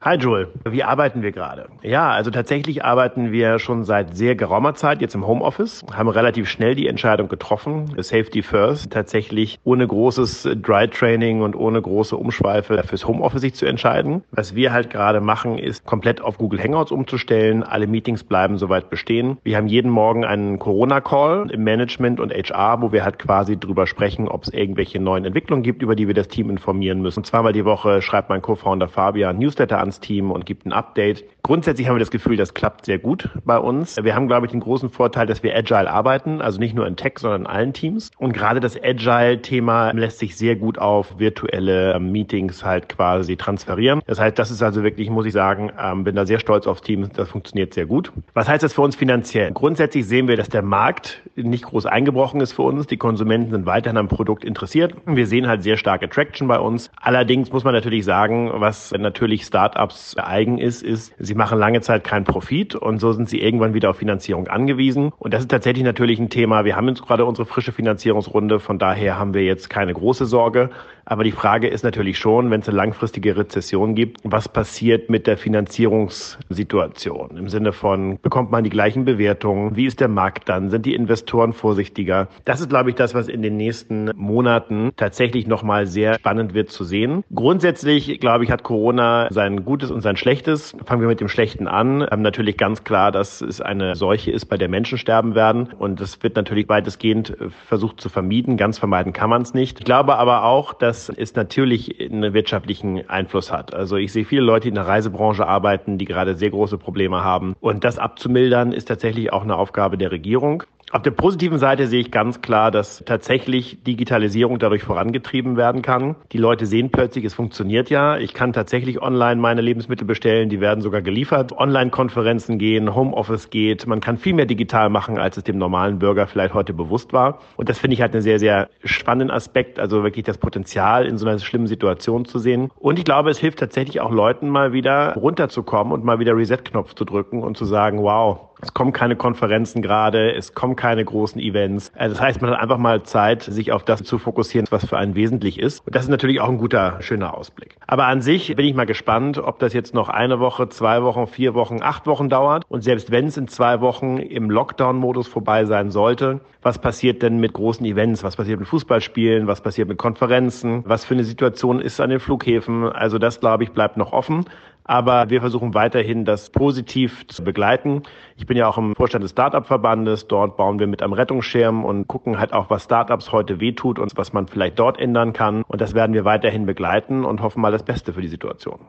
Hi 0.05 0.17
Joel, 0.17 0.49
wie 0.69 0.83
arbeiten 0.83 1.21
wir 1.21 1.31
gerade? 1.31 1.69
Ja, 1.81 2.11
also 2.11 2.29
tatsächlich 2.29 2.83
arbeiten 2.83 3.31
wir 3.31 3.57
schon 3.57 3.85
seit 3.85 4.17
sehr 4.17 4.35
geraumer 4.35 4.75
Zeit 4.75 4.99
jetzt 4.99 5.15
im 5.15 5.25
Homeoffice, 5.25 5.85
haben 5.93 6.09
relativ 6.09 6.49
schnell 6.49 6.75
die 6.75 6.87
Entscheidung 6.87 7.29
getroffen, 7.29 7.95
Safety 7.99 8.43
First, 8.43 8.91
tatsächlich 8.91 9.59
ohne 9.63 9.87
großes 9.87 10.57
Dry 10.61 10.89
Training 10.89 11.41
und 11.41 11.55
ohne 11.55 11.81
große 11.81 12.17
Umschweife 12.17 12.83
fürs 12.83 13.07
Homeoffice 13.07 13.39
sich 13.39 13.53
zu 13.53 13.65
entscheiden. 13.65 14.25
Was 14.31 14.55
wir 14.55 14.73
halt 14.73 14.89
gerade 14.89 15.21
machen, 15.21 15.57
ist 15.57 15.85
komplett 15.85 16.19
auf 16.19 16.37
Google 16.37 16.61
Hangouts 16.61 16.91
umzustellen. 16.91 17.63
Alle 17.63 17.87
Meetings 17.87 18.25
bleiben 18.25 18.57
soweit 18.57 18.89
bestehen. 18.89 19.37
Wir 19.43 19.55
haben 19.55 19.67
jeden 19.67 19.89
Morgen 19.89 20.25
einen 20.25 20.59
Corona-Call 20.59 21.49
im 21.49 21.63
Management 21.63 22.19
und 22.19 22.33
HR, 22.33 22.81
wo 22.81 22.91
wir 22.91 23.05
halt 23.05 23.19
quasi 23.19 23.57
drüber 23.57 23.87
sprechen, 23.87 24.27
ob 24.27 24.43
es 24.43 24.49
irgendwelche 24.49 24.99
neuen 24.99 25.23
Entwicklungen 25.23 25.63
gibt, 25.63 25.81
über 25.81 25.95
die 25.95 26.07
wir 26.07 26.13
das 26.13 26.27
Team 26.27 26.49
informieren 26.49 27.01
müssen. 27.01 27.23
Zweimal 27.23 27.53
die 27.53 27.63
Woche 27.63 28.01
schreibt 28.01 28.27
mein 28.27 28.41
Co-Founder 28.41 28.89
Fabian 28.89 29.37
Newsletter 29.37 29.79
ans 29.79 29.92
Team 29.99 30.31
und 30.31 30.45
gibt 30.45 30.65
ein 30.65 30.73
Update. 30.73 31.25
Grundsätzlich 31.45 31.89
haben 31.89 31.97
wir 31.97 31.99
das 31.99 32.09
Gefühl, 32.09 32.37
das 32.37 32.53
klappt 32.53 32.85
sehr 32.85 32.99
gut 32.99 33.27
bei 33.43 33.57
uns. 33.57 33.97
Wir 34.01 34.15
haben, 34.15 34.27
glaube 34.27 34.45
ich, 34.45 34.53
den 34.53 34.61
großen 34.61 34.89
Vorteil, 34.89 35.27
dass 35.27 35.43
wir 35.43 35.53
agile 35.53 35.91
arbeiten, 35.91 36.41
also 36.41 36.57
nicht 36.57 36.73
nur 36.73 36.87
in 36.87 36.95
Tech, 36.95 37.15
sondern 37.19 37.41
in 37.41 37.47
allen 37.47 37.73
Teams. 37.73 38.11
Und 38.17 38.31
gerade 38.31 38.61
das 38.61 38.81
Agile-Thema 38.81 39.91
lässt 39.91 40.19
sich 40.19 40.37
sehr 40.37 40.55
gut 40.55 40.79
auf 40.79 41.19
virtuelle 41.19 41.99
Meetings 41.99 42.63
halt 42.63 42.87
quasi 42.87 43.35
transferieren. 43.35 43.99
Das 44.07 44.21
heißt, 44.21 44.39
das 44.39 44.51
ist 44.51 44.63
also 44.63 44.83
wirklich, 44.83 45.09
muss 45.09 45.25
ich 45.25 45.33
sagen, 45.33 45.69
ähm, 45.77 46.05
bin 46.05 46.15
da 46.15 46.25
sehr 46.25 46.39
stolz 46.39 46.65
auf 46.65 46.79
Teams. 46.79 47.09
Das 47.09 47.27
funktioniert 47.27 47.73
sehr 47.73 47.87
gut. 47.87 48.13
Was 48.33 48.47
heißt 48.47 48.63
das 48.63 48.71
für 48.71 48.81
uns 48.81 48.95
finanziell? 48.95 49.51
Grundsätzlich 49.51 50.07
sehen 50.07 50.29
wir, 50.29 50.37
dass 50.37 50.47
der 50.47 50.61
Markt 50.61 51.23
nicht 51.35 51.65
groß 51.65 51.87
eingebrochen 51.87 52.39
ist 52.39 52.53
für 52.53 52.61
uns. 52.61 52.87
Die 52.87 52.95
Konsumenten 52.95 53.51
sind 53.51 53.65
weiterhin 53.65 53.97
am 53.97 54.07
Produkt 54.07 54.45
interessiert. 54.45 54.95
Wir 55.05 55.27
sehen 55.27 55.45
halt 55.49 55.61
sehr 55.61 55.75
starke 55.75 56.07
Traction 56.07 56.47
bei 56.47 56.59
uns. 56.59 56.89
Allerdings 57.01 57.51
muss 57.51 57.65
man 57.65 57.73
natürlich 57.73 58.05
sagen, 58.05 58.49
was 58.53 58.93
natürlich 58.93 59.43
Startups 59.43 60.15
eigen 60.15 60.57
ist, 60.57 60.81
ist, 60.81 61.13
sie 61.19 61.32
machen 61.35 61.59
lange 61.59 61.81
Zeit 61.81 62.03
keinen 62.03 62.25
Profit 62.25 62.75
und 62.75 62.99
so 62.99 63.11
sind 63.13 63.29
sie 63.29 63.41
irgendwann 63.41 63.73
wieder 63.73 63.89
auf 63.89 63.97
Finanzierung 63.97 64.47
angewiesen. 64.47 65.11
Und 65.19 65.33
das 65.33 65.41
ist 65.41 65.51
tatsächlich 65.51 65.83
natürlich 65.83 66.19
ein 66.19 66.29
Thema. 66.29 66.65
Wir 66.65 66.75
haben 66.75 66.87
jetzt 66.87 67.01
gerade 67.03 67.25
unsere 67.25 67.45
frische 67.45 67.71
Finanzierungsrunde. 67.71 68.59
Von 68.59 68.79
daher 68.79 69.17
haben 69.19 69.33
wir 69.33 69.43
jetzt 69.43 69.69
keine 69.69 69.93
große 69.93 70.25
Sorge. 70.25 70.69
Aber 71.05 71.23
die 71.23 71.31
Frage 71.31 71.67
ist 71.67 71.83
natürlich 71.83 72.17
schon, 72.17 72.49
wenn 72.49 72.61
es 72.61 72.69
eine 72.69 72.77
langfristige 72.77 73.35
Rezession 73.35 73.93
gibt, 73.93 74.21
was 74.23 74.47
passiert 74.47 75.09
mit 75.09 75.27
der 75.27 75.37
Finanzierungssituation? 75.37 77.35
Im 77.35 77.49
Sinne 77.49 77.73
von, 77.73 78.19
bekommt 78.21 78.51
man 78.51 78.63
die 78.63 78.69
gleichen 78.69 79.03
Bewertungen? 79.03 79.75
Wie 79.75 79.85
ist 79.85 79.99
der 79.99 80.07
Markt 80.07 80.47
dann? 80.47 80.69
Sind 80.69 80.85
die 80.85 80.95
Investoren 80.95 81.51
vorsichtiger? 81.51 82.29
Das 82.45 82.61
ist, 82.61 82.69
glaube 82.69 82.89
ich, 82.89 82.95
das, 82.95 83.13
was 83.13 83.27
in 83.27 83.41
den 83.41 83.57
nächsten 83.57 84.11
Monaten 84.15 84.91
tatsächlich 84.95 85.45
nochmal 85.45 85.87
sehr 85.87 86.13
spannend 86.13 86.53
wird 86.53 86.69
zu 86.69 86.85
sehen. 86.85 87.25
Grundsätzlich, 87.33 88.19
glaube 88.21 88.45
ich, 88.45 88.51
hat 88.51 88.63
Corona 88.63 89.27
sein 89.29 89.65
Gutes 89.65 89.91
und 89.91 90.01
sein 90.01 90.15
Schlechtes. 90.15 90.73
Fangen 90.85 91.01
wir 91.01 91.09
mit 91.09 91.19
dem 91.23 91.29
Schlechten 91.29 91.67
an. 91.67 92.05
Ähm, 92.11 92.21
natürlich 92.21 92.57
ganz 92.57 92.83
klar, 92.83 93.11
dass 93.11 93.41
es 93.41 93.61
eine 93.61 93.95
Seuche 93.95 94.31
ist, 94.31 94.45
bei 94.45 94.57
der 94.57 94.69
Menschen 94.69 94.97
sterben 94.97 95.35
werden. 95.35 95.69
Und 95.77 95.99
das 95.99 96.21
wird 96.21 96.35
natürlich 96.35 96.69
weitestgehend 96.69 97.35
versucht 97.67 98.01
zu 98.01 98.09
vermieden. 98.09 98.57
Ganz 98.57 98.77
vermeiden 98.77 99.13
kann 99.13 99.29
man 99.29 99.41
es 99.41 99.53
nicht. 99.53 99.79
Ich 99.79 99.85
glaube 99.85 100.17
aber 100.17 100.43
auch, 100.43 100.73
dass 100.73 101.09
es 101.09 101.35
natürlich 101.35 101.99
einen 101.99 102.33
wirtschaftlichen 102.33 103.09
Einfluss 103.09 103.51
hat. 103.51 103.73
Also 103.73 103.97
ich 103.97 104.11
sehe 104.11 104.25
viele 104.25 104.41
Leute, 104.41 104.63
die 104.63 104.69
in 104.69 104.75
der 104.75 104.87
Reisebranche 104.87 105.47
arbeiten, 105.47 105.97
die 105.97 106.05
gerade 106.05 106.35
sehr 106.35 106.49
große 106.49 106.77
Probleme 106.77 107.23
haben. 107.23 107.55
Und 107.59 107.83
das 107.83 107.97
abzumildern 107.97 108.71
ist 108.71 108.87
tatsächlich 108.87 109.31
auch 109.31 109.43
eine 109.43 109.55
Aufgabe 109.55 109.97
der 109.97 110.11
Regierung. 110.11 110.63
Auf 110.93 111.01
der 111.01 111.09
positiven 111.09 111.57
Seite 111.57 111.87
sehe 111.87 112.01
ich 112.01 112.11
ganz 112.11 112.43
klar, 112.43 112.69
dass 112.69 113.03
tatsächlich 113.03 113.81
Digitalisierung 113.81 114.59
dadurch 114.59 114.83
vorangetrieben 114.83 115.57
werden 115.57 115.81
kann. 115.81 116.15
Die 116.31 116.37
Leute 116.37 116.67
sehen 116.67 116.91
plötzlich, 116.91 117.25
es 117.25 117.33
funktioniert 117.33 117.89
ja. 117.89 118.19
Ich 118.19 118.35
kann 118.35 118.53
tatsächlich 118.53 119.01
online 119.01 119.41
meine 119.41 119.61
Lebensmittel 119.61 120.05
bestellen, 120.05 120.49
die 120.49 120.61
werden 120.61 120.81
sogar 120.81 121.01
geliefert. 121.01 121.51
Online-Konferenzen 121.51 122.59
gehen, 122.59 122.93
Homeoffice 122.93 123.49
geht. 123.49 123.87
Man 123.87 124.01
kann 124.01 124.19
viel 124.19 124.35
mehr 124.35 124.45
digital 124.45 124.91
machen, 124.91 125.17
als 125.17 125.35
es 125.35 125.43
dem 125.43 125.57
normalen 125.57 125.97
Bürger 125.97 126.27
vielleicht 126.27 126.53
heute 126.53 126.73
bewusst 126.73 127.11
war. 127.11 127.39
Und 127.57 127.69
das 127.69 127.79
finde 127.79 127.95
ich 127.95 128.01
halt 128.01 128.13
einen 128.13 128.21
sehr, 128.21 128.37
sehr 128.37 128.69
spannenden 128.83 129.35
Aspekt, 129.35 129.79
also 129.79 130.03
wirklich 130.03 130.25
das 130.25 130.37
Potenzial 130.37 131.07
in 131.07 131.17
so 131.17 131.25
einer 131.25 131.39
schlimmen 131.39 131.65
Situation 131.65 132.25
zu 132.25 132.37
sehen. 132.37 132.69
Und 132.77 132.99
ich 132.99 133.05
glaube, 133.05 133.31
es 133.31 133.39
hilft 133.39 133.57
tatsächlich 133.57 133.99
auch 133.99 134.11
Leuten 134.11 134.47
mal 134.47 134.73
wieder 134.73 135.15
runterzukommen 135.15 135.91
und 135.91 136.03
mal 136.03 136.19
wieder 136.19 136.37
Reset-Knopf 136.37 136.93
zu 136.93 137.03
drücken 137.03 137.41
und 137.41 137.57
zu 137.57 137.65
sagen, 137.65 138.03
wow, 138.03 138.52
es 138.61 138.73
kommen 138.73 138.93
keine 138.93 139.15
Konferenzen 139.15 139.81
gerade, 139.81 140.33
es 140.33 140.53
kommen 140.53 140.75
keine 140.75 141.03
großen 141.03 141.41
Events. 141.41 141.91
Äh, 141.95 142.09
das 142.09 142.21
heißt, 142.21 142.41
man 142.41 142.51
hat 142.51 142.59
einfach 142.59 142.77
mal 142.77 143.03
Zeit, 143.03 143.43
sich 143.43 143.71
auf 143.71 143.83
das 143.83 144.03
zu 144.03 144.17
fokussieren, 144.17 144.67
was 144.69 144.85
für 144.85 144.97
einen 144.97 145.15
wesentlich 145.15 145.59
ist. 145.59 145.85
Und 145.85 145.95
das 145.95 146.03
ist 146.03 146.09
natürlich 146.09 146.39
auch 146.39 146.49
ein 146.49 146.57
guter, 146.57 147.01
schöner 147.01 147.37
Ausblick. 147.37 147.75
Aber 147.87 148.05
an 148.07 148.21
sich 148.21 148.55
bin 148.55 148.65
ich 148.65 148.75
mal 148.75 148.85
gespannt, 148.85 149.37
ob 149.37 149.59
das 149.59 149.73
jetzt 149.73 149.93
noch 149.93 150.09
eine 150.09 150.39
Woche, 150.39 150.69
zwei 150.69 151.03
Wochen, 151.03 151.27
vier 151.27 151.53
Wochen, 151.53 151.81
acht 151.81 152.07
Wochen 152.07 152.29
dauert. 152.29 152.63
Und 152.69 152.81
selbst 152.81 153.11
wenn 153.11 153.27
es 153.27 153.37
in 153.37 153.47
zwei 153.47 153.81
Wochen 153.81 154.17
im 154.17 154.49
Lockdown-Modus 154.49 155.27
vorbei 155.27 155.65
sein 155.65 155.91
sollte, 155.91 156.41
was 156.61 156.79
passiert 156.79 157.21
denn 157.21 157.39
mit 157.39 157.51
großen 157.51 157.85
Events? 157.85 158.23
Was 158.23 158.37
passiert 158.37 158.59
mit 158.59 158.69
Fußballspielen? 158.69 159.47
Was 159.47 159.59
passiert 159.61 159.89
mit 159.89 159.97
Konferenzen? 159.97 160.83
Was 160.87 161.03
für 161.03 161.13
eine 161.13 161.25
Situation 161.25 161.81
ist 161.81 161.99
an 161.99 162.09
den 162.09 162.21
Flughäfen? 162.21 162.89
Also 162.89 163.17
das, 163.17 163.41
glaube 163.41 163.63
ich, 163.63 163.71
bleibt 163.71 163.97
noch 163.97 164.13
offen. 164.13 164.45
Aber 164.83 165.29
wir 165.29 165.41
versuchen 165.41 165.73
weiterhin, 165.73 166.25
das 166.25 166.49
positiv 166.49 167.25
zu 167.27 167.43
begleiten. 167.43 168.03
Ich 168.35 168.45
bin 168.45 168.57
ja 168.57 168.67
auch 168.67 168.77
im 168.77 168.95
Vorstand 168.95 169.23
des 169.23 169.31
Startup-Verbandes. 169.31 170.27
Dort 170.27 170.57
bauen 170.57 170.79
wir 170.79 170.87
mit 170.87 171.01
am 171.01 171.13
Rettungsschirm 171.13 171.85
und 171.85 172.07
gucken 172.07 172.39
halt 172.39 172.53
auch, 172.53 172.69
was 172.69 172.83
Startups 172.83 173.31
heute 173.31 173.59
wehtut 173.59 173.99
und 173.99 174.11
was 174.17 174.33
man 174.33 174.47
vielleicht 174.47 174.79
dort 174.79 174.99
ändern 174.99 175.33
kann. 175.33 175.63
Und 175.67 175.81
das 175.81 175.93
werden 175.93 176.13
wir 176.13 176.25
weiterhin 176.25 176.65
begleiten 176.65 177.25
und 177.25 177.41
hoffen 177.41 177.61
mal 177.61 177.71
das 177.71 177.83
Beste 177.83 178.13
für 178.13 178.21
die 178.21 178.27
Situation. 178.27 178.79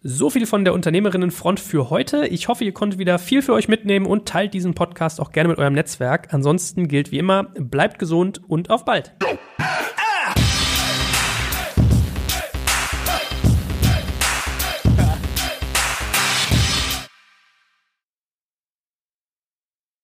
So 0.00 0.30
viel 0.30 0.46
von 0.46 0.64
der 0.64 0.74
Unternehmerinnenfront 0.74 1.58
für 1.58 1.90
heute. 1.90 2.26
Ich 2.28 2.46
hoffe, 2.46 2.62
ihr 2.64 2.72
konntet 2.72 3.00
wieder 3.00 3.18
viel 3.18 3.42
für 3.42 3.52
euch 3.52 3.66
mitnehmen 3.66 4.06
und 4.06 4.26
teilt 4.26 4.54
diesen 4.54 4.74
Podcast 4.74 5.20
auch 5.20 5.32
gerne 5.32 5.48
mit 5.48 5.58
eurem 5.58 5.74
Netzwerk. 5.74 6.32
Ansonsten 6.32 6.86
gilt 6.86 7.10
wie 7.10 7.18
immer, 7.18 7.44
bleibt 7.58 7.98
gesund 7.98 8.40
und 8.46 8.70
auf 8.70 8.84
bald. 8.84 9.12